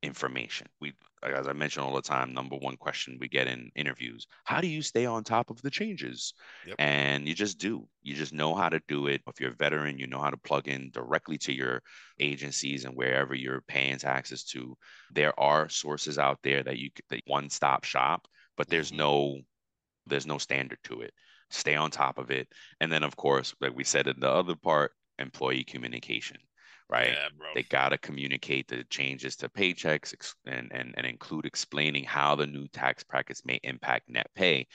information. 0.02 0.66
We, 0.80 0.94
as 1.32 1.48
I 1.48 1.52
mentioned 1.52 1.86
all 1.86 1.94
the 1.94 2.02
time, 2.02 2.32
number 2.34 2.56
one 2.56 2.76
question 2.76 3.18
we 3.20 3.28
get 3.28 3.46
in 3.46 3.70
interviews: 3.74 4.26
How 4.44 4.60
do 4.60 4.66
you 4.66 4.82
stay 4.82 5.06
on 5.06 5.24
top 5.24 5.50
of 5.50 5.60
the 5.62 5.70
changes? 5.70 6.34
Yep. 6.66 6.76
And 6.78 7.26
you 7.26 7.34
just 7.34 7.58
do. 7.58 7.88
You 8.02 8.14
just 8.14 8.32
know 8.32 8.54
how 8.54 8.68
to 8.68 8.80
do 8.88 9.06
it. 9.06 9.22
If 9.26 9.40
you're 9.40 9.52
a 9.52 9.54
veteran, 9.54 9.98
you 9.98 10.06
know 10.06 10.20
how 10.20 10.30
to 10.30 10.36
plug 10.36 10.68
in 10.68 10.90
directly 10.90 11.38
to 11.38 11.52
your 11.52 11.82
agencies 12.20 12.84
and 12.84 12.94
wherever 12.94 13.34
you're 13.34 13.62
paying 13.62 13.98
taxes 13.98 14.44
to. 14.44 14.76
There 15.12 15.38
are 15.38 15.68
sources 15.68 16.18
out 16.18 16.38
there 16.42 16.62
that 16.62 16.78
you 16.78 16.90
that 17.10 17.22
one 17.26 17.50
stop 17.50 17.84
shop, 17.84 18.26
but 18.56 18.68
there's 18.68 18.90
mm-hmm. 18.90 18.98
no 18.98 19.38
there's 20.06 20.26
no 20.26 20.38
standard 20.38 20.78
to 20.84 21.00
it. 21.00 21.14
Stay 21.50 21.76
on 21.76 21.90
top 21.90 22.18
of 22.18 22.30
it, 22.30 22.48
and 22.80 22.92
then 22.92 23.02
of 23.02 23.16
course, 23.16 23.54
like 23.60 23.74
we 23.74 23.84
said 23.84 24.06
in 24.06 24.20
the 24.20 24.30
other 24.30 24.56
part, 24.56 24.92
employee 25.18 25.64
communication 25.64 26.38
right? 26.88 27.10
Yeah, 27.10 27.28
they 27.54 27.62
got 27.62 27.90
to 27.90 27.98
communicate 27.98 28.68
the 28.68 28.84
changes 28.84 29.36
to 29.36 29.48
paychecks 29.48 30.34
and, 30.46 30.70
and, 30.72 30.94
and 30.96 31.06
include 31.06 31.46
explaining 31.46 32.04
how 32.04 32.34
the 32.34 32.46
new 32.46 32.68
tax 32.68 33.02
practice 33.02 33.42
may 33.44 33.60
impact 33.62 34.08
net 34.08 34.28
pay. 34.34 34.66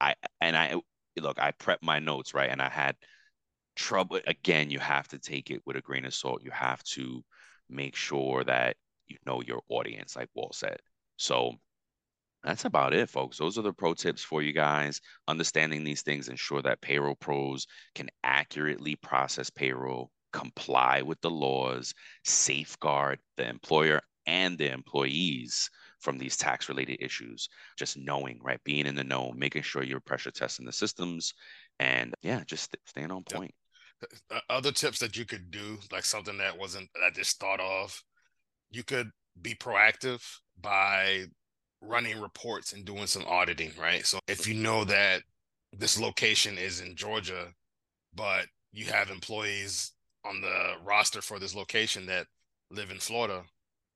I 0.00 0.14
and 0.40 0.56
I 0.56 0.74
look, 1.20 1.40
I 1.40 1.52
prepped 1.52 1.82
my 1.82 1.98
notes, 1.98 2.34
right? 2.34 2.50
And 2.50 2.60
I 2.60 2.68
had 2.68 2.96
trouble 3.74 4.20
again, 4.26 4.70
you 4.70 4.78
have 4.78 5.08
to 5.08 5.18
take 5.18 5.50
it 5.50 5.62
with 5.66 5.76
a 5.76 5.80
grain 5.80 6.04
of 6.04 6.14
salt. 6.14 6.42
You 6.42 6.50
have 6.50 6.82
to 6.84 7.22
make 7.68 7.96
sure 7.96 8.44
that 8.44 8.76
you 9.06 9.16
know 9.26 9.42
your 9.42 9.62
audience, 9.68 10.16
like 10.16 10.28
Walt 10.34 10.54
said. 10.54 10.78
So 11.16 11.52
that's 12.42 12.64
about 12.64 12.94
it, 12.94 13.10
folks. 13.10 13.38
Those 13.38 13.58
are 13.58 13.62
the 13.62 13.72
pro 13.72 13.94
tips 13.94 14.22
for 14.22 14.42
you 14.42 14.52
guys. 14.52 15.00
Understanding 15.26 15.82
these 15.82 16.02
things 16.02 16.28
ensure 16.28 16.62
that 16.62 16.80
payroll 16.80 17.16
pros 17.16 17.66
can 17.94 18.08
accurately 18.22 18.94
process 18.96 19.50
payroll 19.50 20.10
comply 20.36 21.00
with 21.00 21.20
the 21.22 21.30
laws, 21.30 21.94
safeguard 22.24 23.18
the 23.38 23.48
employer 23.48 24.02
and 24.26 24.58
the 24.58 24.70
employees 24.70 25.70
from 26.00 26.18
these 26.18 26.36
tax 26.36 26.68
related 26.68 26.98
issues. 27.00 27.48
Just 27.78 27.96
knowing, 27.96 28.38
right? 28.42 28.60
Being 28.64 28.86
in 28.86 28.94
the 28.94 29.02
know, 29.02 29.32
making 29.34 29.62
sure 29.62 29.82
you're 29.82 30.00
pressure 30.00 30.30
testing 30.30 30.66
the 30.66 30.72
systems, 30.72 31.32
and 31.78 32.14
yeah, 32.22 32.42
just 32.46 32.76
staying 32.84 33.10
on 33.10 33.24
point. 33.24 33.54
Yep. 34.30 34.42
Other 34.50 34.72
tips 34.72 34.98
that 34.98 35.16
you 35.16 35.24
could 35.24 35.50
do, 35.50 35.78
like 35.90 36.04
something 36.04 36.36
that 36.38 36.58
wasn't 36.58 36.90
that 36.94 37.02
I 37.02 37.10
just 37.10 37.40
thought 37.40 37.60
of, 37.60 37.98
you 38.70 38.84
could 38.84 39.10
be 39.40 39.54
proactive 39.54 40.22
by 40.60 41.24
running 41.80 42.20
reports 42.20 42.74
and 42.74 42.84
doing 42.84 43.06
some 43.06 43.24
auditing, 43.26 43.70
right? 43.80 44.04
So 44.04 44.18
if 44.28 44.46
you 44.46 44.54
know 44.54 44.84
that 44.84 45.22
this 45.72 45.98
location 45.98 46.58
is 46.58 46.80
in 46.80 46.94
Georgia, 46.94 47.48
but 48.14 48.46
you 48.72 48.84
have 48.86 49.10
employees 49.10 49.92
on 50.28 50.40
the 50.40 50.74
roster 50.84 51.22
for 51.22 51.38
this 51.38 51.54
location 51.54 52.06
that 52.06 52.26
live 52.70 52.90
in 52.90 52.98
Florida 52.98 53.42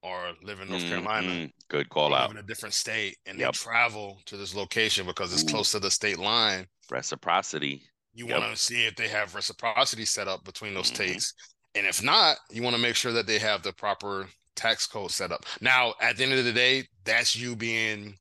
or 0.02 0.32
live 0.42 0.60
in 0.60 0.68
North 0.68 0.82
mm-hmm. 0.82 0.90
Carolina. 0.90 1.48
Good 1.68 1.88
call 1.88 2.14
out. 2.14 2.30
in 2.30 2.38
a 2.38 2.42
different 2.42 2.74
state 2.74 3.16
and 3.26 3.38
yep. 3.38 3.52
they 3.52 3.56
travel 3.56 4.20
to 4.26 4.36
this 4.36 4.54
location 4.54 5.06
because 5.06 5.32
it's 5.32 5.44
Ooh. 5.44 5.54
close 5.54 5.72
to 5.72 5.78
the 5.78 5.90
state 5.90 6.18
line. 6.18 6.66
Reciprocity. 6.90 7.82
You 8.14 8.26
yep. 8.26 8.40
want 8.40 8.52
to 8.52 8.58
see 8.58 8.86
if 8.86 8.96
they 8.96 9.08
have 9.08 9.34
reciprocity 9.34 10.04
set 10.04 10.28
up 10.28 10.44
between 10.44 10.74
those 10.74 10.90
mm-hmm. 10.90 11.04
states. 11.10 11.34
And 11.74 11.86
if 11.86 12.02
not, 12.02 12.38
you 12.50 12.62
want 12.62 12.74
to 12.74 12.82
make 12.82 12.96
sure 12.96 13.12
that 13.12 13.26
they 13.26 13.38
have 13.38 13.62
the 13.62 13.72
proper 13.72 14.26
tax 14.56 14.86
code 14.86 15.10
set 15.10 15.30
up. 15.30 15.44
Now, 15.60 15.94
at 16.00 16.16
the 16.16 16.24
end 16.24 16.32
of 16.32 16.44
the 16.44 16.52
day, 16.52 16.84
that's 17.04 17.36
you 17.36 17.54
being 17.54 18.16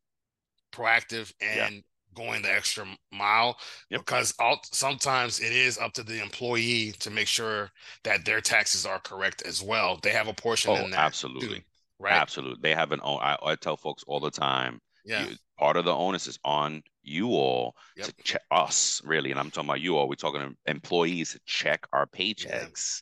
proactive 0.72 1.34
and 1.42 1.84
going 2.20 2.42
the 2.42 2.54
extra 2.54 2.86
mile 3.12 3.58
yep. 3.90 4.02
because 4.02 4.34
all, 4.40 4.60
sometimes 4.72 5.40
it 5.40 5.54
is 5.54 5.78
up 5.78 5.94
to 5.94 6.04
the 6.04 6.22
employee 6.22 6.94
to 7.00 7.10
make 7.10 7.28
sure 7.28 7.72
that 8.04 8.26
their 8.26 8.42
taxes 8.42 8.86
are 8.86 9.00
correct 9.00 9.42
as 9.46 9.64
well. 9.64 10.00
They 10.04 10.12
have 10.12 10.28
a 10.28 10.34
portion 10.34 10.72
oh, 10.72 10.84
in 10.84 10.92
that. 10.92 11.00
Absolutely. 11.00 11.60
Too, 11.60 11.64
right. 12.00 12.14
Absolutely. 12.14 12.60
They 12.62 12.76
have 12.76 12.92
an 12.92 13.00
own. 13.04 13.20
I, 13.22 13.38
I 13.44 13.56
tell 13.56 13.78
folks 13.78 14.04
all 14.06 14.20
the 14.20 14.32
time. 14.32 14.82
Yeah. 15.06 15.28
You, 15.28 15.36
part 15.58 15.78
of 15.78 15.86
the 15.86 15.96
onus 15.96 16.28
is 16.28 16.38
on 16.44 16.84
you 17.04 17.30
all 17.30 17.76
yep. 17.96 18.08
to 18.08 18.14
check 18.24 18.42
us 18.52 19.02
really, 19.06 19.32
and 19.32 19.40
I'm 19.40 19.50
talking 19.50 19.70
about 19.70 19.82
you 19.82 19.96
all. 19.96 20.10
We're 20.10 20.16
talking 20.16 20.42
to 20.42 20.56
employees 20.72 21.32
to 21.34 21.40
check 21.46 21.88
our 21.94 22.06
paychecks. 22.06 23.02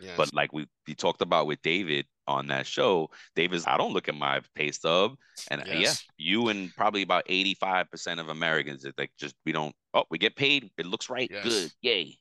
Yeah. 0.00 0.08
Yes. 0.08 0.16
But 0.16 0.34
like 0.34 0.52
we, 0.52 0.66
we 0.86 0.94
talked 0.94 1.22
about 1.22 1.46
with 1.46 1.62
David, 1.62 2.04
on 2.26 2.46
that 2.48 2.66
show, 2.66 3.10
Davis, 3.34 3.66
I 3.66 3.76
don't 3.76 3.92
look 3.92 4.08
at 4.08 4.14
my 4.14 4.40
pay 4.54 4.70
stub. 4.72 5.16
And 5.50 5.62
uh, 5.62 5.64
yes. 5.66 6.04
yeah, 6.18 6.26
you 6.26 6.48
and 6.48 6.74
probably 6.76 7.02
about 7.02 7.26
85% 7.26 8.20
of 8.20 8.28
Americans 8.28 8.82
that 8.82 8.98
like 8.98 9.10
just 9.18 9.34
we 9.44 9.52
don't 9.52 9.74
oh, 9.94 10.04
we 10.10 10.18
get 10.18 10.36
paid, 10.36 10.70
it 10.78 10.86
looks 10.86 11.10
right, 11.10 11.30
yes. 11.30 11.44
good, 11.44 11.72
yay. 11.82 12.18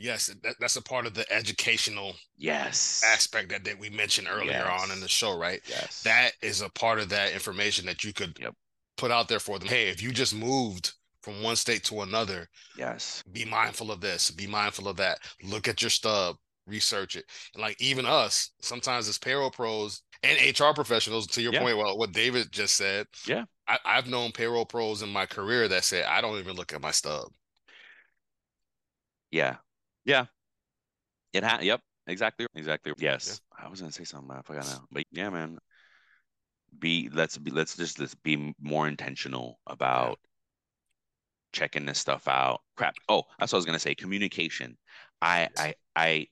Yes, 0.00 0.26
that, 0.44 0.54
that's 0.60 0.76
a 0.76 0.82
part 0.82 1.06
of 1.06 1.14
the 1.14 1.30
educational 1.32 2.14
yes 2.36 3.02
aspect 3.04 3.48
that, 3.48 3.64
that 3.64 3.78
we 3.78 3.90
mentioned 3.90 4.28
earlier 4.30 4.52
yes. 4.52 4.82
on 4.82 4.92
in 4.92 5.00
the 5.00 5.08
show, 5.08 5.36
right? 5.36 5.60
Yes. 5.68 6.02
That 6.02 6.32
is 6.40 6.60
a 6.60 6.70
part 6.70 7.00
of 7.00 7.08
that 7.08 7.32
information 7.32 7.84
that 7.86 8.04
you 8.04 8.12
could 8.12 8.38
yep. 8.40 8.54
put 8.96 9.10
out 9.10 9.28
there 9.28 9.40
for 9.40 9.58
them. 9.58 9.68
Hey, 9.68 9.88
if 9.88 10.00
you 10.00 10.12
just 10.12 10.36
moved 10.36 10.92
from 11.24 11.42
one 11.42 11.56
state 11.56 11.82
to 11.84 12.02
another, 12.02 12.48
yes, 12.76 13.24
be 13.32 13.44
mindful 13.44 13.90
of 13.90 14.00
this, 14.00 14.30
be 14.30 14.46
mindful 14.46 14.86
of 14.86 14.96
that. 14.98 15.18
Look 15.42 15.66
at 15.66 15.82
your 15.82 15.90
stub, 15.90 16.36
research 16.68 17.16
it. 17.16 17.24
And 17.54 17.62
like 17.62 17.80
even 17.80 18.06
us, 18.06 18.50
sometimes 18.60 19.08
as 19.08 19.18
payroll 19.18 19.50
pros 19.50 20.02
and 20.22 20.38
HR 20.38 20.72
professionals, 20.74 21.26
to 21.28 21.42
your 21.42 21.52
yeah. 21.52 21.60
point, 21.60 21.78
well, 21.78 21.98
what 21.98 22.12
David 22.12 22.52
just 22.52 22.76
said. 22.76 23.06
Yeah. 23.26 23.44
I, 23.66 23.78
I've 23.84 24.06
known 24.06 24.32
payroll 24.32 24.66
pros 24.66 25.02
in 25.02 25.08
my 25.08 25.26
career 25.26 25.68
that 25.68 25.84
said, 25.84 26.04
I 26.04 26.20
don't 26.20 26.38
even 26.38 26.56
look 26.56 26.72
at 26.72 26.80
my 26.80 26.90
stub. 26.90 27.28
Yeah. 29.30 29.56
Yeah. 30.04 30.26
It 31.32 31.44
had 31.44 31.62
yep, 31.62 31.80
exactly. 32.06 32.46
Exactly. 32.54 32.92
Yes. 32.98 33.40
Yeah. 33.58 33.66
I 33.66 33.68
was 33.68 33.80
gonna 33.80 33.92
say 33.92 34.04
something, 34.04 34.30
I 34.30 34.42
forgot 34.42 34.66
now. 34.66 34.84
But 34.90 35.04
yeah, 35.10 35.30
man. 35.30 35.58
Be 36.78 37.08
let's 37.12 37.38
be 37.38 37.50
let's 37.50 37.76
just 37.76 37.98
let's 37.98 38.14
be 38.14 38.54
more 38.60 38.86
intentional 38.88 39.58
about 39.66 40.10
yeah. 40.10 40.14
checking 41.52 41.86
this 41.86 41.98
stuff 41.98 42.28
out. 42.28 42.60
Crap. 42.76 42.94
Oh, 43.08 43.22
that's 43.38 43.52
what 43.52 43.56
I 43.56 43.60
was 43.60 43.64
gonna 43.64 43.78
say. 43.78 43.94
Communication. 43.94 44.76
I 45.20 45.48
I 45.56 45.74
I 45.96 46.26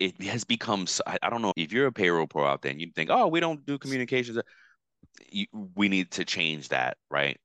it 0.00 0.20
has 0.22 0.44
become 0.44 0.86
I, 1.06 1.28
don't 1.28 1.42
know 1.42 1.52
if 1.56 1.72
you're 1.72 1.86
a 1.86 1.92
payroll 1.92 2.26
pro 2.26 2.46
out 2.46 2.62
there 2.62 2.70
and 2.70 2.80
you 2.80 2.90
think 2.94 3.10
oh 3.10 3.26
we 3.26 3.40
don't 3.40 3.64
do 3.66 3.78
communications 3.78 4.38
you, 5.30 5.46
we 5.74 5.88
need 5.88 6.10
to 6.12 6.24
change 6.24 6.68
that 6.68 6.96
right? 7.10 7.38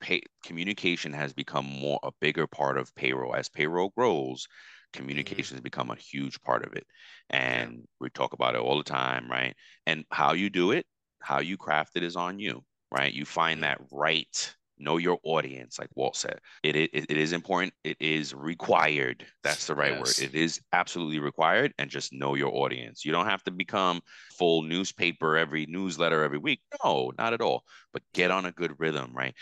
Pay, 0.00 0.22
communication 0.44 1.12
has 1.12 1.32
become 1.32 1.64
more 1.64 2.00
a 2.02 2.10
bigger 2.20 2.46
part 2.46 2.76
of 2.76 2.94
payroll. 2.94 3.34
As 3.34 3.48
payroll 3.48 3.92
grows 3.96 4.46
communication 4.92 5.44
mm-hmm. 5.44 5.56
has 5.56 5.60
become 5.62 5.90
a 5.90 5.96
huge 5.96 6.40
part 6.42 6.66
of 6.66 6.74
it. 6.74 6.86
And 7.30 7.72
yeah. 7.72 7.80
we 8.00 8.10
talk 8.10 8.32
about 8.32 8.54
it 8.54 8.60
all 8.60 8.78
the 8.78 8.84
time 8.84 9.30
right? 9.30 9.54
And 9.86 10.04
how 10.10 10.32
you 10.32 10.50
do 10.50 10.72
it 10.72 10.86
how 11.20 11.40
you 11.40 11.56
craft 11.56 11.96
it 11.96 12.02
is 12.02 12.16
on 12.16 12.38
you 12.38 12.62
right? 12.90 13.12
You 13.12 13.24
find 13.24 13.62
that 13.62 13.80
right 13.90 14.54
know 14.78 14.96
your 14.96 15.18
audience 15.22 15.78
like 15.78 15.88
walt 15.94 16.16
said. 16.16 16.40
It, 16.62 16.76
it, 16.76 16.90
it 16.92 17.10
is 17.10 17.32
important. 17.32 17.72
It 17.84 17.96
is 18.00 18.34
required. 18.34 19.24
That's 19.42 19.66
the 19.66 19.74
right 19.74 19.92
yes. 19.92 20.20
word 20.20 20.28
it 20.28 20.34
is 20.34 20.60
absolutely 20.72 21.18
required 21.18 21.72
and 21.78 21.90
just 21.90 22.12
know 22.12 22.34
your 22.34 22.54
audience. 22.54 23.04
You 23.04 23.12
don't 23.12 23.26
have 23.26 23.42
to 23.44 23.50
become 23.50 24.00
full 24.38 24.62
newspaper 24.62 25.36
every 25.36 25.66
newsletter 25.66 26.22
every 26.22 26.38
week. 26.38 26.60
No 26.84 27.12
not 27.18 27.32
at 27.32 27.40
all. 27.40 27.64
But 27.92 28.02
get 28.14 28.30
on 28.30 28.46
a 28.46 28.52
good 28.52 28.78
rhythm 28.78 29.12
right? 29.14 29.34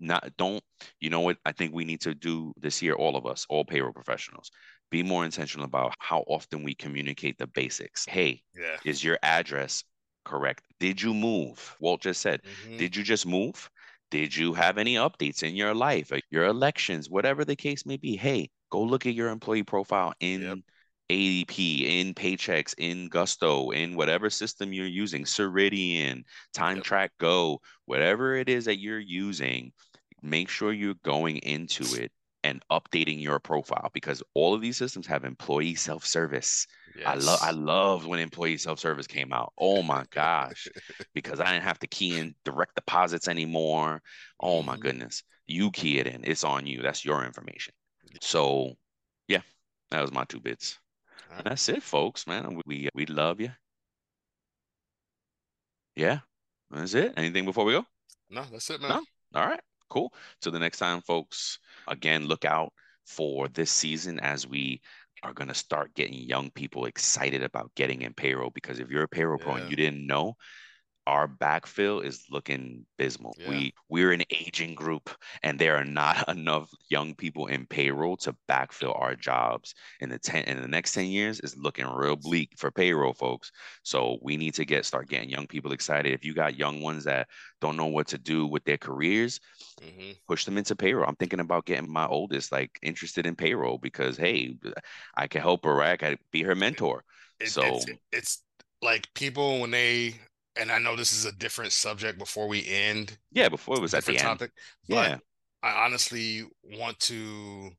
Not 0.00 0.30
don't 0.36 0.62
you 1.00 1.10
know 1.10 1.20
what? 1.20 1.38
I 1.44 1.52
think 1.52 1.74
we 1.74 1.84
need 1.84 2.00
to 2.02 2.14
do 2.14 2.52
this 2.56 2.82
year 2.82 2.94
all 2.94 3.16
of 3.16 3.26
us 3.26 3.46
all 3.48 3.64
payroll 3.64 3.92
professionals. 3.92 4.50
Be 4.90 5.02
more 5.02 5.24
intentional 5.24 5.66
about 5.66 5.94
how 5.98 6.24
often 6.28 6.62
we 6.62 6.74
communicate 6.74 7.38
the 7.38 7.46
basics. 7.46 8.04
Hey 8.08 8.42
yeah. 8.54 8.76
is 8.84 9.02
your 9.02 9.18
address 9.22 9.84
correct? 10.24 10.64
Did 10.80 11.00
you 11.00 11.14
move? 11.14 11.76
Walt 11.80 12.02
just 12.02 12.20
said. 12.20 12.42
Mm-hmm. 12.42 12.76
did 12.78 12.96
you 12.96 13.02
just 13.02 13.26
move 13.26 13.70
did 14.10 14.36
you 14.36 14.54
have 14.54 14.78
any 14.78 14.94
updates 14.94 15.42
in 15.42 15.56
your 15.56 15.74
life, 15.74 16.12
uh, 16.12 16.18
your 16.30 16.44
elections, 16.44 17.10
whatever 17.10 17.44
the 17.44 17.56
case 17.56 17.86
may 17.86 17.96
be? 17.96 18.16
Hey, 18.16 18.50
go 18.70 18.82
look 18.82 19.06
at 19.06 19.14
your 19.14 19.28
employee 19.30 19.62
profile 19.62 20.14
in 20.20 20.42
yep. 20.42 20.58
ADP, 21.10 21.82
in 21.82 22.14
Paychex, 22.14 22.74
in 22.78 23.08
Gusto, 23.08 23.70
in 23.70 23.96
whatever 23.96 24.30
system 24.30 24.72
you're 24.72 24.86
using, 24.86 25.24
Ceridian, 25.24 26.22
Time 26.52 26.76
yep. 26.76 26.84
Track 26.84 27.12
Go, 27.18 27.60
whatever 27.86 28.34
it 28.34 28.48
is 28.48 28.64
that 28.66 28.78
you're 28.78 28.98
using. 28.98 29.72
Make 30.22 30.48
sure 30.48 30.72
you're 30.72 30.94
going 31.04 31.38
into 31.38 31.84
it 32.02 32.10
and 32.46 32.62
updating 32.70 33.20
your 33.20 33.40
profile 33.40 33.90
because 33.92 34.22
all 34.34 34.54
of 34.54 34.60
these 34.60 34.76
systems 34.76 35.06
have 35.08 35.24
employee 35.24 35.74
self-service. 35.74 36.66
Yes. 36.96 37.06
I 37.06 37.14
love 37.14 37.38
I 37.42 37.50
loved 37.50 38.06
when 38.06 38.20
employee 38.20 38.56
self-service 38.56 39.08
came 39.08 39.32
out. 39.32 39.52
Oh 39.58 39.82
my 39.82 40.04
gosh. 40.10 40.68
because 41.14 41.40
I 41.40 41.50
didn't 41.52 41.64
have 41.64 41.80
to 41.80 41.88
key 41.88 42.16
in 42.18 42.34
direct 42.44 42.76
deposits 42.76 43.26
anymore. 43.26 44.00
Oh 44.40 44.62
my 44.62 44.74
mm-hmm. 44.74 44.82
goodness. 44.82 45.24
You 45.46 45.70
key 45.72 45.98
it 45.98 46.06
in. 46.06 46.22
It's 46.24 46.44
on 46.44 46.66
you. 46.66 46.82
That's 46.82 47.04
your 47.04 47.24
information. 47.24 47.74
So 48.20 48.74
yeah, 49.26 49.42
that 49.90 50.00
was 50.00 50.12
my 50.12 50.24
two 50.24 50.40
bits. 50.40 50.78
Right. 51.30 51.44
That's 51.44 51.68
it, 51.68 51.82
folks, 51.82 52.26
man. 52.26 52.60
We 52.64 52.88
we 52.94 53.06
love 53.06 53.40
you. 53.40 53.50
Yeah. 55.96 56.20
That's 56.70 56.94
it. 56.94 57.14
Anything 57.16 57.44
before 57.44 57.64
we 57.64 57.72
go? 57.72 57.84
No, 58.30 58.44
that's 58.50 58.70
it, 58.70 58.80
man. 58.80 58.90
No? 58.90 59.40
All 59.40 59.46
right. 59.46 59.60
Cool. 59.88 60.12
So 60.40 60.50
the 60.50 60.58
next 60.58 60.78
time, 60.78 61.00
folks, 61.00 61.58
again, 61.88 62.26
look 62.26 62.44
out 62.44 62.72
for 63.04 63.48
this 63.48 63.70
season 63.70 64.18
as 64.20 64.46
we 64.46 64.80
are 65.22 65.32
going 65.32 65.48
to 65.48 65.54
start 65.54 65.94
getting 65.94 66.14
young 66.14 66.50
people 66.50 66.86
excited 66.86 67.42
about 67.42 67.72
getting 67.74 68.02
in 68.02 68.12
payroll 68.12 68.50
because 68.50 68.80
if 68.80 68.90
you're 68.90 69.04
a 69.04 69.08
payroll 69.08 69.38
yeah. 69.38 69.44
pro 69.44 69.54
and 69.54 69.70
you 69.70 69.76
didn't 69.76 70.06
know 70.06 70.34
our 71.06 71.28
backfill 71.28 72.04
is 72.04 72.24
looking 72.30 72.84
abysmal. 72.98 73.34
Yeah. 73.38 73.48
We 73.48 73.74
we're 73.88 74.12
an 74.12 74.24
aging 74.30 74.74
group, 74.74 75.10
and 75.42 75.58
there 75.58 75.76
are 75.76 75.84
not 75.84 76.28
enough 76.28 76.70
young 76.88 77.14
people 77.14 77.46
in 77.46 77.66
payroll 77.66 78.16
to 78.18 78.34
backfill 78.48 78.98
our 79.00 79.14
jobs. 79.14 79.74
In 80.00 80.08
the 80.08 80.18
ten 80.18 80.44
in 80.44 80.60
the 80.60 80.68
next 80.68 80.92
ten 80.92 81.06
years 81.06 81.40
is 81.40 81.56
looking 81.56 81.86
real 81.86 82.16
bleak 82.16 82.52
for 82.56 82.70
payroll 82.70 83.12
folks. 83.12 83.52
So 83.82 84.18
we 84.22 84.36
need 84.36 84.54
to 84.54 84.64
get 84.64 84.84
start 84.84 85.08
getting 85.08 85.30
young 85.30 85.46
people 85.46 85.72
excited. 85.72 86.12
If 86.12 86.24
you 86.24 86.34
got 86.34 86.58
young 86.58 86.82
ones 86.82 87.04
that 87.04 87.28
don't 87.60 87.76
know 87.76 87.86
what 87.86 88.08
to 88.08 88.18
do 88.18 88.46
with 88.46 88.64
their 88.64 88.78
careers, 88.78 89.40
mm-hmm. 89.80 90.12
push 90.26 90.44
them 90.44 90.58
into 90.58 90.76
payroll. 90.76 91.08
I'm 91.08 91.16
thinking 91.16 91.40
about 91.40 91.66
getting 91.66 91.90
my 91.90 92.06
oldest 92.06 92.52
like 92.52 92.78
interested 92.82 93.26
in 93.26 93.36
payroll 93.36 93.78
because 93.78 94.16
hey, 94.16 94.56
I 95.16 95.26
can 95.28 95.40
help 95.40 95.64
her. 95.64 95.74
Right? 95.74 95.92
I 95.92 95.96
can 95.96 96.18
be 96.32 96.42
her 96.42 96.54
mentor. 96.54 97.04
It, 97.38 97.50
so 97.50 97.62
it's, 97.62 97.86
it's 98.12 98.42
like 98.82 99.12
people 99.14 99.60
when 99.60 99.70
they 99.70 100.14
and 100.58 100.70
I 100.70 100.78
know 100.78 100.96
this 100.96 101.12
is 101.12 101.24
a 101.24 101.32
different 101.32 101.72
subject 101.72 102.18
before 102.18 102.48
we 102.48 102.66
end. 102.66 103.16
Yeah, 103.32 103.48
before 103.48 103.76
it 103.76 103.82
was 103.82 103.94
at 103.94 104.04
the 104.04 104.16
topic. 104.16 104.52
End. 104.90 104.98
Yeah. 104.98 105.18
I 105.62 105.84
honestly 105.84 106.44
want 106.78 106.98
to 107.00 107.70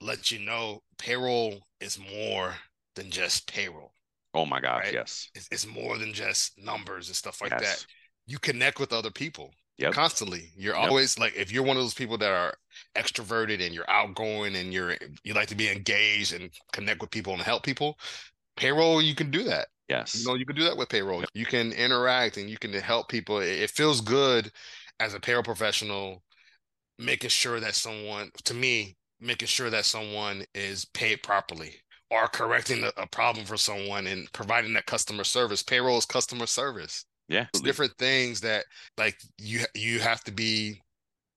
let 0.00 0.30
you 0.30 0.38
know 0.38 0.82
payroll 0.98 1.60
is 1.80 1.98
more 1.98 2.54
than 2.96 3.10
just 3.10 3.50
payroll. 3.52 3.92
Oh 4.34 4.44
my 4.44 4.60
gosh, 4.60 4.84
right? 4.84 4.92
yes. 4.92 5.30
It's, 5.34 5.48
it's, 5.50 5.66
more 5.66 5.96
than 5.98 6.12
just 6.12 6.58
numbers 6.58 7.08
and 7.08 7.16
stuff 7.16 7.40
like 7.40 7.52
yes. 7.52 7.62
that. 7.62 7.86
You 8.26 8.38
connect 8.38 8.78
with 8.78 8.92
other 8.92 9.10
people 9.10 9.52
yep. 9.78 9.92
constantly. 9.92 10.52
You're 10.56 10.76
yep. 10.76 10.88
always 10.88 11.18
like 11.18 11.34
if 11.34 11.50
you're 11.50 11.64
one 11.64 11.76
of 11.76 11.82
those 11.82 11.94
people 11.94 12.18
that 12.18 12.30
are 12.30 12.54
extroverted 12.94 13.64
and 13.64 13.74
you're 13.74 13.88
outgoing 13.90 14.56
and 14.56 14.72
you're 14.72 14.96
you 15.24 15.34
like 15.34 15.48
to 15.48 15.54
be 15.54 15.70
engaged 15.70 16.34
and 16.34 16.50
connect 16.72 17.00
with 17.00 17.10
people 17.10 17.32
and 17.32 17.42
help 17.42 17.62
people, 17.62 17.98
payroll 18.56 19.00
you 19.00 19.14
can 19.14 19.30
do 19.30 19.44
that. 19.44 19.68
Yes. 19.88 20.18
You 20.20 20.26
know, 20.26 20.34
you 20.34 20.44
can 20.44 20.56
do 20.56 20.64
that 20.64 20.76
with 20.76 20.88
payroll. 20.88 21.24
You 21.34 21.46
can 21.46 21.72
interact 21.72 22.36
and 22.36 22.48
you 22.50 22.58
can 22.58 22.72
help 22.72 23.08
people. 23.08 23.38
It 23.38 23.70
feels 23.70 24.00
good 24.00 24.50
as 25.00 25.14
a 25.14 25.20
payroll 25.20 25.42
professional 25.42 26.22
making 26.98 27.30
sure 27.30 27.60
that 27.60 27.74
someone, 27.74 28.30
to 28.44 28.54
me, 28.54 28.96
making 29.20 29.48
sure 29.48 29.70
that 29.70 29.84
someone 29.84 30.44
is 30.54 30.84
paid 30.84 31.22
properly 31.22 31.76
or 32.10 32.26
correcting 32.28 32.84
a, 32.84 32.90
a 33.00 33.06
problem 33.06 33.46
for 33.46 33.56
someone 33.56 34.06
and 34.06 34.30
providing 34.32 34.72
that 34.74 34.86
customer 34.86 35.24
service. 35.24 35.62
Payroll 35.62 35.98
is 35.98 36.06
customer 36.06 36.46
service. 36.46 37.04
Yeah. 37.28 37.46
It's 37.52 37.60
different 37.60 37.92
things 37.98 38.40
that 38.40 38.64
like 38.96 39.18
you 39.36 39.60
you 39.74 40.00
have 40.00 40.24
to 40.24 40.32
be 40.32 40.82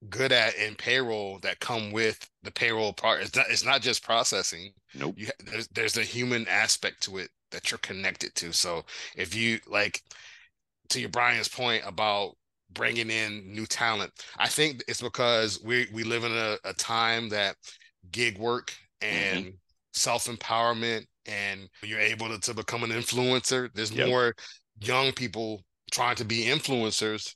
good 0.10 0.32
at 0.32 0.56
in 0.56 0.76
payroll 0.76 1.40
that 1.40 1.60
come 1.60 1.92
with 1.92 2.28
the 2.44 2.52
payroll 2.52 2.94
part. 2.94 3.22
It's 3.22 3.36
not 3.36 3.46
it's 3.50 3.66
not 3.66 3.82
just 3.82 4.04
processing. 4.04 4.74
Nope. 4.96 5.16
You, 5.18 5.28
there's 5.46 5.68
there's 5.70 5.98
a 5.98 6.04
human 6.04 6.48
aspect 6.48 7.04
to 7.04 7.18
it 7.18 7.30
that 7.52 7.70
you're 7.70 7.78
connected 7.80 8.34
to. 8.36 8.52
So 8.52 8.84
if 9.16 9.36
you 9.36 9.60
like 9.68 10.02
to 10.90 11.00
your 11.00 11.10
Brian's 11.10 11.48
point 11.48 11.84
about 11.86 12.36
bringing 12.74 13.10
in 13.10 13.54
new 13.54 13.66
talent, 13.66 14.12
I 14.38 14.48
think 14.48 14.84
it's 14.88 15.02
because 15.02 15.62
we 15.64 15.88
we 15.94 16.04
live 16.04 16.24
in 16.24 16.32
a, 16.32 16.58
a 16.64 16.74
time 16.74 17.30
that 17.30 17.56
gig 18.12 18.38
work 18.38 18.74
mm-hmm. 19.02 19.16
and 19.16 19.46
mm-hmm. 19.46 19.56
self 19.94 20.26
empowerment 20.26 21.06
and 21.28 21.70
you're 21.84 22.00
able 22.00 22.28
to, 22.30 22.40
to 22.40 22.54
become 22.54 22.84
an 22.84 22.90
influencer. 22.90 23.70
There's 23.74 23.92
yep. 23.92 24.08
more 24.08 24.34
young 24.80 25.12
people 25.12 25.62
trying 25.92 26.16
to 26.16 26.26
be 26.26 26.46
influencers 26.46 27.36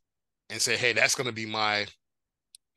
and 0.49 0.59
say, 0.59 0.75
hey, 0.75 0.93
that's 0.93 1.13
going 1.13 1.27
to 1.27 1.33
be 1.33 1.45
my 1.45 1.85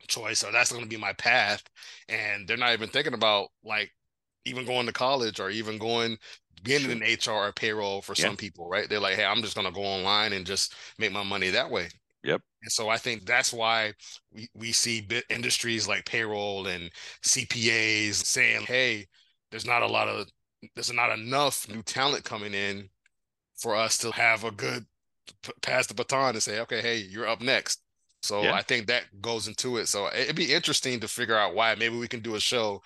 choice 0.06 0.44
or 0.44 0.52
that's 0.52 0.72
going 0.72 0.84
to 0.84 0.88
be 0.88 0.96
my 0.96 1.12
path. 1.14 1.62
And 2.08 2.46
they're 2.46 2.56
not 2.56 2.72
even 2.72 2.88
thinking 2.88 3.14
about 3.14 3.48
like 3.64 3.90
even 4.44 4.64
going 4.64 4.86
to 4.86 4.92
college 4.92 5.40
or 5.40 5.50
even 5.50 5.78
going 5.78 6.18
getting 6.64 6.90
an 6.90 7.02
HR 7.02 7.48
or 7.48 7.52
payroll 7.52 8.02
for 8.02 8.14
some 8.14 8.36
people, 8.36 8.68
right? 8.68 8.88
They're 8.88 9.00
like, 9.00 9.16
hey, 9.16 9.24
I'm 9.24 9.42
just 9.42 9.54
gonna 9.54 9.72
go 9.72 9.82
online 9.82 10.32
and 10.32 10.46
just 10.46 10.74
make 10.98 11.12
my 11.12 11.22
money 11.22 11.50
that 11.50 11.70
way. 11.70 11.88
Yep. 12.24 12.40
And 12.62 12.72
so 12.72 12.88
I 12.88 12.96
think 12.96 13.24
that's 13.24 13.52
why 13.52 13.92
we, 14.32 14.48
we 14.54 14.72
see 14.72 15.06
industries 15.30 15.86
like 15.86 16.04
payroll 16.04 16.66
and 16.66 16.90
CPAs 17.24 18.14
saying, 18.14 18.62
hey, 18.66 19.06
there's 19.50 19.66
not 19.66 19.82
a 19.82 19.86
lot 19.86 20.08
of 20.08 20.26
there's 20.74 20.92
not 20.92 21.16
enough 21.16 21.68
new 21.68 21.82
talent 21.82 22.24
coming 22.24 22.54
in 22.54 22.88
for 23.56 23.76
us 23.76 23.98
to 23.98 24.10
have 24.10 24.44
a 24.44 24.50
good 24.50 24.84
pass 25.62 25.86
the 25.86 25.94
baton 25.94 26.34
and 26.34 26.42
say, 26.42 26.60
okay, 26.60 26.80
hey, 26.80 26.96
you're 26.96 27.28
up 27.28 27.40
next. 27.40 27.80
So 28.22 28.42
yeah. 28.42 28.54
I 28.54 28.62
think 28.62 28.86
that 28.86 29.04
goes 29.20 29.48
into 29.48 29.76
it. 29.76 29.88
So 29.88 30.08
it'd 30.14 30.36
be 30.36 30.52
interesting 30.52 31.00
to 31.00 31.08
figure 31.08 31.36
out 31.36 31.54
why. 31.54 31.74
Maybe 31.74 31.96
we 31.96 32.08
can 32.08 32.20
do 32.20 32.34
a 32.34 32.40
show 32.40 32.82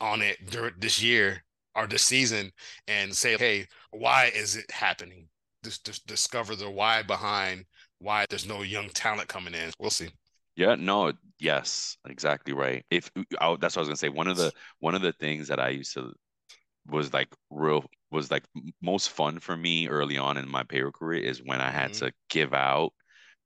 on 0.00 0.22
it 0.22 0.38
during 0.50 0.74
this 0.78 1.02
year 1.02 1.42
or 1.74 1.86
this 1.86 2.02
season 2.02 2.52
and 2.88 3.14
say, 3.14 3.36
hey, 3.36 3.66
why 3.90 4.30
is 4.34 4.56
it 4.56 4.70
happening? 4.70 5.28
Just, 5.64 5.84
just 5.84 6.06
discover 6.06 6.54
the 6.54 6.70
why 6.70 7.02
behind 7.02 7.64
why 7.98 8.26
there's 8.28 8.48
no 8.48 8.62
young 8.62 8.88
talent 8.90 9.28
coming 9.28 9.54
in. 9.54 9.70
We'll 9.78 9.90
see. 9.90 10.10
Yeah, 10.54 10.74
no, 10.74 11.12
yes, 11.38 11.98
exactly 12.08 12.54
right. 12.54 12.84
If 12.90 13.10
I, 13.40 13.56
that's 13.60 13.76
what 13.76 13.80
I 13.80 13.82
was 13.82 13.88
gonna 13.88 13.96
say, 13.96 14.08
one 14.08 14.26
of 14.26 14.38
the 14.38 14.52
one 14.78 14.94
of 14.94 15.02
the 15.02 15.12
things 15.12 15.48
that 15.48 15.60
I 15.60 15.68
used 15.68 15.92
to 15.94 16.12
was 16.88 17.12
like 17.12 17.28
real 17.50 17.84
was 18.10 18.30
like 18.30 18.44
most 18.80 19.10
fun 19.10 19.38
for 19.38 19.56
me 19.56 19.88
early 19.88 20.16
on 20.16 20.38
in 20.38 20.48
my 20.48 20.62
payroll 20.62 20.92
career 20.92 21.22
is 21.22 21.42
when 21.44 21.60
I 21.60 21.70
had 21.70 21.90
mm-hmm. 21.90 22.06
to 22.06 22.12
give 22.30 22.54
out 22.54 22.92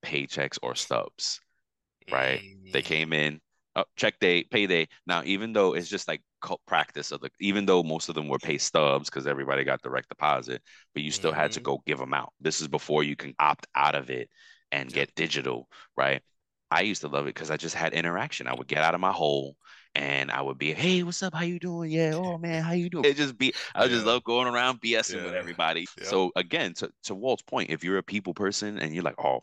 paychecks 0.04 0.58
or 0.62 0.74
stubs. 0.74 1.40
Right? 2.10 2.40
Mm-hmm. 2.40 2.72
They 2.72 2.82
came 2.82 3.12
in, 3.12 3.40
oh, 3.76 3.84
check 3.96 4.18
day, 4.18 4.44
payday. 4.44 4.88
Now, 5.06 5.22
even 5.24 5.52
though 5.52 5.74
it's 5.74 5.88
just 5.88 6.08
like 6.08 6.22
practice 6.66 7.12
of 7.12 7.20
the, 7.20 7.30
even 7.40 7.66
though 7.66 7.82
most 7.82 8.08
of 8.08 8.14
them 8.14 8.28
were 8.28 8.38
pay 8.38 8.58
stubs 8.58 9.10
because 9.10 9.26
everybody 9.26 9.64
got 9.64 9.82
direct 9.82 10.08
deposit, 10.08 10.62
but 10.94 11.02
you 11.02 11.10
still 11.10 11.30
mm-hmm. 11.30 11.40
had 11.40 11.52
to 11.52 11.60
mm-hmm. 11.60 11.64
go 11.64 11.82
give 11.86 11.98
them 11.98 12.14
out. 12.14 12.32
This 12.40 12.60
is 12.60 12.68
before 12.68 13.02
you 13.02 13.16
can 13.16 13.34
opt 13.38 13.66
out 13.74 13.94
of 13.94 14.10
it 14.10 14.28
and 14.72 14.92
get 14.92 15.14
digital, 15.14 15.68
right? 15.96 16.22
I 16.70 16.82
used 16.82 17.02
to 17.02 17.08
love 17.08 17.26
it 17.26 17.34
because 17.34 17.50
I 17.50 17.56
just 17.56 17.74
had 17.74 17.92
interaction. 17.92 18.46
I 18.46 18.54
would 18.54 18.68
get 18.68 18.82
out 18.82 18.94
of 18.94 19.00
my 19.00 19.12
hole 19.12 19.56
and 19.94 20.30
I 20.30 20.40
would 20.40 20.56
be, 20.56 20.72
hey, 20.72 21.02
what's 21.02 21.22
up? 21.22 21.34
How 21.34 21.42
you 21.42 21.58
doing? 21.58 21.90
Yeah, 21.90 22.12
oh 22.14 22.38
man, 22.38 22.62
how 22.62 22.72
you 22.72 22.88
doing? 22.88 23.04
It 23.04 23.16
just 23.16 23.36
be, 23.36 23.52
I 23.74 23.84
yeah. 23.84 23.88
just 23.88 24.06
love 24.06 24.22
going 24.22 24.46
around 24.46 24.80
BSing 24.80 25.16
yeah. 25.16 25.24
with 25.24 25.34
everybody. 25.34 25.86
Yep. 25.98 26.06
So 26.06 26.30
again, 26.36 26.74
to, 26.74 26.90
to 27.04 27.14
Walt's 27.14 27.42
point, 27.42 27.70
if 27.70 27.82
you're 27.82 27.98
a 27.98 28.02
people 28.02 28.34
person 28.34 28.78
and 28.78 28.94
you're 28.94 29.02
like, 29.02 29.18
oh, 29.18 29.40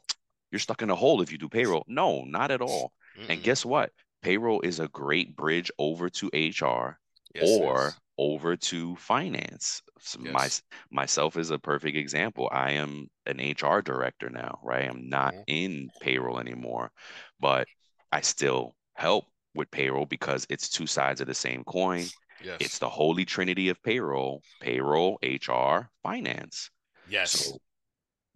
you're 0.51 0.60
stuck 0.60 0.81
in 0.81 0.89
a 0.89 0.95
hole 0.95 1.21
if 1.21 1.31
you 1.31 1.38
do 1.38 1.49
payroll. 1.49 1.83
No, 1.88 2.23
not 2.23 2.51
at 2.51 2.62
all. 2.62 2.93
Mm-mm. 3.17 3.29
And 3.29 3.43
guess 3.43 3.65
what? 3.65 3.91
payroll 4.21 4.62
is 4.62 4.79
a 4.79 4.88
great 4.89 5.36
bridge 5.36 5.71
over 5.77 6.10
to 6.10 6.27
HR 6.27 6.99
yes, 7.33 7.47
or 7.47 7.93
over 8.17 8.55
to 8.55 8.95
finance. 8.97 9.81
So 9.99 10.19
yes. 10.21 10.33
My 10.33 11.01
myself 11.01 11.38
is 11.38 11.51
a 11.51 11.60
perfect 11.60 11.97
example. 11.97 12.49
I 12.51 12.71
am 12.71 13.07
an 13.25 13.38
HR 13.38 13.81
director 13.81 14.29
now, 14.29 14.60
right? 14.63 14.89
I'm 14.89 15.07
not 15.10 15.33
mm-hmm. 15.33 15.43
in 15.47 15.89
payroll 16.01 16.39
anymore, 16.39 16.91
but 17.39 17.67
I 18.12 18.21
still 18.21 18.75
help 18.95 19.25
with 19.53 19.71
payroll 19.71 20.05
because 20.05 20.45
it's 20.49 20.69
two 20.69 20.88
sides 20.88 21.21
of 21.21 21.27
the 21.27 21.33
same 21.33 21.63
coin. 21.63 22.05
Yes. 22.43 22.57
It's 22.60 22.79
the 22.79 22.89
holy 22.89 23.25
trinity 23.25 23.69
of 23.69 23.81
payroll, 23.81 24.41
payroll, 24.62 25.19
HR, 25.23 25.89
finance. 26.03 26.69
Yes. 27.10 27.31
So 27.31 27.57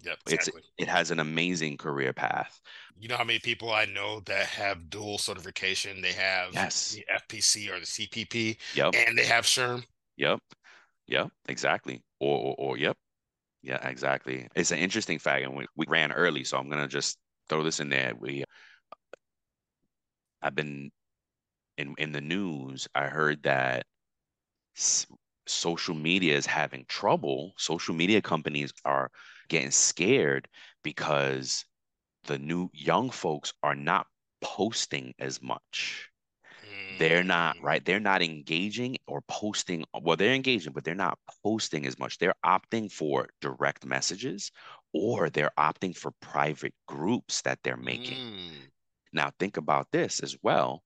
Yep, 0.04 0.18
exactly. 0.28 0.62
It's 0.62 0.72
it 0.78 0.88
has 0.88 1.12
an 1.12 1.20
amazing 1.20 1.78
career 1.78 2.14
path. 2.14 2.60
You 2.98 3.08
know 3.08 3.18
how 3.18 3.24
many 3.24 3.40
people 3.40 3.72
I 3.72 3.86
know 3.86 4.22
that 4.22 4.48
have 4.48 4.90
dual 4.90 5.18
certification? 5.18 6.02
They 6.02 6.14
have 6.14 6.54
yes. 6.54 6.92
the 6.92 7.06
FPC 7.30 7.70
or 7.70 7.80
the 7.80 7.86
CPP. 7.86 8.58
Yep. 8.76 8.96
And 8.96 9.18
they 9.18 9.26
have 9.26 9.46
SHRM. 9.46 9.84
Yep. 10.18 10.40
Yep. 11.08 11.30
Exactly. 11.48 12.04
Or, 12.20 12.38
or, 12.38 12.56
or 12.58 12.78
yep. 12.78 12.98
Yeah, 13.64 13.88
exactly. 13.88 14.48
It's 14.56 14.72
an 14.72 14.80
interesting 14.80 15.20
fact, 15.20 15.44
and 15.44 15.56
we, 15.56 15.68
we 15.76 15.86
ran 15.88 16.12
early, 16.12 16.44
so 16.44 16.58
I'm 16.58 16.68
gonna 16.70 16.88
just 16.88 17.20
throw 17.48 17.64
this 17.64 17.80
in 17.80 17.90
there. 17.90 18.14
We, 18.20 18.44
I've 20.42 20.56
been 20.56 20.90
in 21.78 21.94
in 22.00 22.12
the 22.12 22.22
news. 22.22 22.88
I 22.96 23.06
heard 23.06 23.44
that 23.44 23.86
social 25.48 25.96
media 25.96 26.36
is 26.36 26.46
having 26.46 26.86
trouble. 26.88 27.54
Social 27.58 27.94
media 27.94 28.22
companies 28.22 28.74
are 28.86 29.12
getting 29.52 29.70
scared 29.70 30.48
because 30.82 31.66
the 32.26 32.40
new 32.40 32.70
young 32.74 33.10
folks 33.10 33.54
are 33.62 33.76
not 33.76 34.08
posting 34.42 35.14
as 35.20 35.42
much. 35.42 36.10
they're 37.00 37.24
not 37.24 37.58
mm. 37.58 37.64
right 37.64 37.84
they're 37.86 38.00
not 38.12 38.22
engaging 38.22 38.96
or 39.08 39.22
posting 39.28 39.84
well 40.04 40.16
they're 40.16 40.34
engaging 40.34 40.72
but 40.72 40.84
they're 40.86 41.04
not 41.08 41.18
posting 41.44 41.86
as 41.86 42.00
much 42.00 42.18
they're 42.18 42.44
opting 42.46 42.90
for 42.92 43.28
direct 43.42 43.86
messages 43.86 44.52
or 44.94 45.30
they're 45.30 45.52
opting 45.58 45.96
for 45.96 46.12
private 46.22 46.74
groups 46.88 47.42
that 47.42 47.60
they're 47.64 47.86
making 47.94 48.18
mm. 48.18 48.62
now 49.12 49.30
think 49.40 49.58
about 49.58 49.88
this 49.92 50.22
as 50.22 50.38
well 50.44 50.82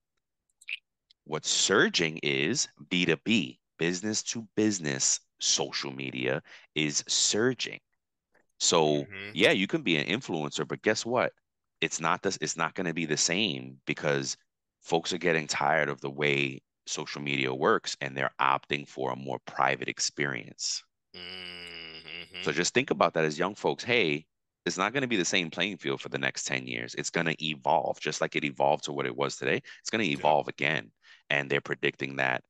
what's 1.25 1.49
surging 1.49 2.17
is 2.23 2.67
b2b 2.89 3.57
business 3.77 4.23
to 4.23 4.47
business 4.55 5.19
social 5.39 5.91
media 5.91 6.41
is 6.75 7.03
surging 7.07 7.79
so 8.59 8.85
mm-hmm. 8.85 9.31
yeah 9.33 9.51
you 9.51 9.67
can 9.67 9.81
be 9.81 9.97
an 9.97 10.07
influencer 10.07 10.67
but 10.67 10.81
guess 10.81 11.05
what 11.05 11.31
it's 11.81 11.99
not 11.99 12.21
this 12.21 12.37
it's 12.41 12.57
not 12.57 12.73
going 12.73 12.87
to 12.87 12.93
be 12.93 13.05
the 13.05 13.17
same 13.17 13.77
because 13.85 14.37
folks 14.81 15.11
are 15.11 15.17
getting 15.17 15.47
tired 15.47 15.89
of 15.89 15.99
the 16.01 16.09
way 16.09 16.61
social 16.85 17.21
media 17.21 17.53
works 17.53 17.97
and 18.01 18.15
they're 18.15 18.33
opting 18.39 18.87
for 18.87 19.11
a 19.11 19.15
more 19.15 19.39
private 19.45 19.87
experience. 19.87 20.83
Mm-hmm. 21.15 22.43
So 22.43 22.51
just 22.51 22.73
think 22.73 22.91
about 22.91 23.13
that 23.13 23.25
as 23.25 23.39
young 23.39 23.55
folks. 23.55 23.83
Hey, 23.83 24.25
it's 24.65 24.77
not 24.77 24.93
going 24.93 25.01
to 25.01 25.07
be 25.07 25.17
the 25.17 25.25
same 25.25 25.49
playing 25.49 25.77
field 25.77 26.01
for 26.01 26.09
the 26.09 26.17
next 26.17 26.45
10 26.45 26.67
years. 26.67 26.95
It's 26.95 27.09
going 27.09 27.27
to 27.27 27.45
evolve 27.45 27.99
just 27.99 28.21
like 28.21 28.35
it 28.35 28.43
evolved 28.43 28.85
to 28.85 28.93
what 28.93 29.05
it 29.05 29.15
was 29.15 29.37
today. 29.37 29.61
It's 29.81 29.89
going 29.89 30.03
to 30.03 30.11
evolve 30.11 30.47
yeah. 30.47 30.67
again. 30.67 30.91
And 31.29 31.49
they're 31.49 31.61
predicting 31.61 32.17
that 32.17 32.43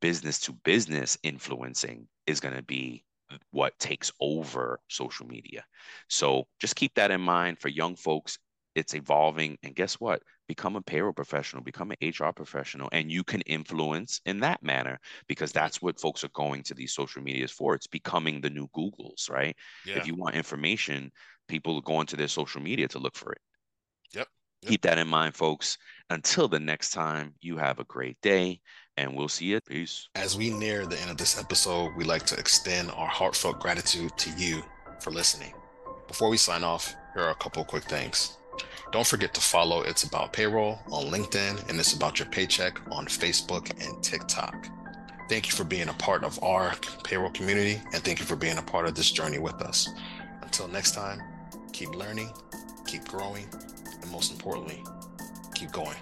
business 0.00 0.38
to 0.40 0.52
business 0.64 1.18
influencing 1.22 2.06
is 2.26 2.40
going 2.40 2.54
to 2.54 2.62
be 2.62 3.04
what 3.50 3.78
takes 3.78 4.12
over 4.20 4.80
social 4.88 5.26
media. 5.26 5.64
So 6.08 6.46
just 6.60 6.76
keep 6.76 6.94
that 6.94 7.10
in 7.10 7.20
mind 7.20 7.58
for 7.58 7.68
young 7.68 7.96
folks. 7.96 8.38
It's 8.74 8.94
evolving. 8.94 9.58
And 9.62 9.74
guess 9.74 9.94
what? 9.94 10.22
become 10.50 10.74
a 10.74 10.82
payroll 10.82 11.12
professional, 11.12 11.62
become 11.62 11.92
an 11.92 11.96
HR 12.02 12.32
professional, 12.32 12.88
and 12.90 13.08
you 13.08 13.22
can 13.22 13.40
influence 13.42 14.20
in 14.26 14.40
that 14.40 14.60
manner 14.64 14.98
because 15.28 15.52
that's 15.52 15.80
what 15.80 16.00
folks 16.00 16.24
are 16.24 16.34
going 16.34 16.64
to 16.64 16.74
these 16.74 16.92
social 16.92 17.22
medias 17.22 17.52
for. 17.52 17.76
It's 17.76 17.86
becoming 17.86 18.40
the 18.40 18.50
new 18.50 18.66
Googles, 18.76 19.30
right? 19.30 19.54
Yeah. 19.86 19.98
If 19.98 20.08
you 20.08 20.16
want 20.16 20.34
information, 20.34 21.12
people 21.46 21.76
are 21.76 21.82
going 21.82 22.08
to 22.08 22.16
their 22.16 22.26
social 22.26 22.60
media 22.60 22.88
to 22.88 22.98
look 22.98 23.14
for 23.14 23.30
it. 23.30 23.38
Yep. 24.12 24.26
yep. 24.62 24.70
Keep 24.70 24.82
that 24.82 24.98
in 24.98 25.06
mind, 25.06 25.36
folks. 25.36 25.78
Until 26.10 26.48
the 26.48 26.58
next 26.58 26.90
time, 26.90 27.34
you 27.40 27.56
have 27.58 27.78
a 27.78 27.84
great 27.84 28.20
day 28.20 28.60
and 29.00 29.16
we'll 29.16 29.28
see 29.28 29.46
you. 29.46 29.60
Peace. 29.60 30.08
As 30.14 30.36
we 30.36 30.50
near 30.50 30.86
the 30.86 31.00
end 31.00 31.10
of 31.10 31.16
this 31.16 31.38
episode, 31.38 31.94
we'd 31.96 32.06
like 32.06 32.26
to 32.26 32.38
extend 32.38 32.90
our 32.90 33.06
heartfelt 33.06 33.58
gratitude 33.58 34.16
to 34.18 34.30
you 34.36 34.62
for 35.00 35.10
listening. 35.10 35.54
Before 36.06 36.28
we 36.28 36.36
sign 36.36 36.62
off, 36.62 36.94
here 37.14 37.24
are 37.24 37.30
a 37.30 37.36
couple 37.36 37.64
quick 37.64 37.84
things. 37.84 38.36
Don't 38.92 39.06
forget 39.06 39.32
to 39.34 39.40
follow 39.40 39.82
It's 39.82 40.02
About 40.04 40.32
Payroll 40.32 40.78
on 40.90 41.06
LinkedIn 41.06 41.68
and 41.68 41.78
It's 41.78 41.94
About 41.94 42.18
Your 42.18 42.28
Paycheck 42.28 42.78
on 42.90 43.06
Facebook 43.06 43.70
and 43.82 44.02
TikTok. 44.02 44.68
Thank 45.28 45.46
you 45.46 45.52
for 45.52 45.64
being 45.64 45.88
a 45.88 45.94
part 45.94 46.24
of 46.24 46.42
our 46.42 46.74
payroll 47.04 47.30
community 47.30 47.80
and 47.92 48.02
thank 48.02 48.18
you 48.18 48.26
for 48.26 48.36
being 48.36 48.58
a 48.58 48.62
part 48.62 48.86
of 48.86 48.94
this 48.94 49.10
journey 49.12 49.38
with 49.38 49.62
us. 49.62 49.88
Until 50.42 50.68
next 50.68 50.92
time, 50.92 51.22
keep 51.72 51.94
learning, 51.94 52.30
keep 52.86 53.04
growing, 53.04 53.46
and 54.02 54.10
most 54.10 54.32
importantly, 54.32 54.82
keep 55.54 55.70
going. 55.70 55.96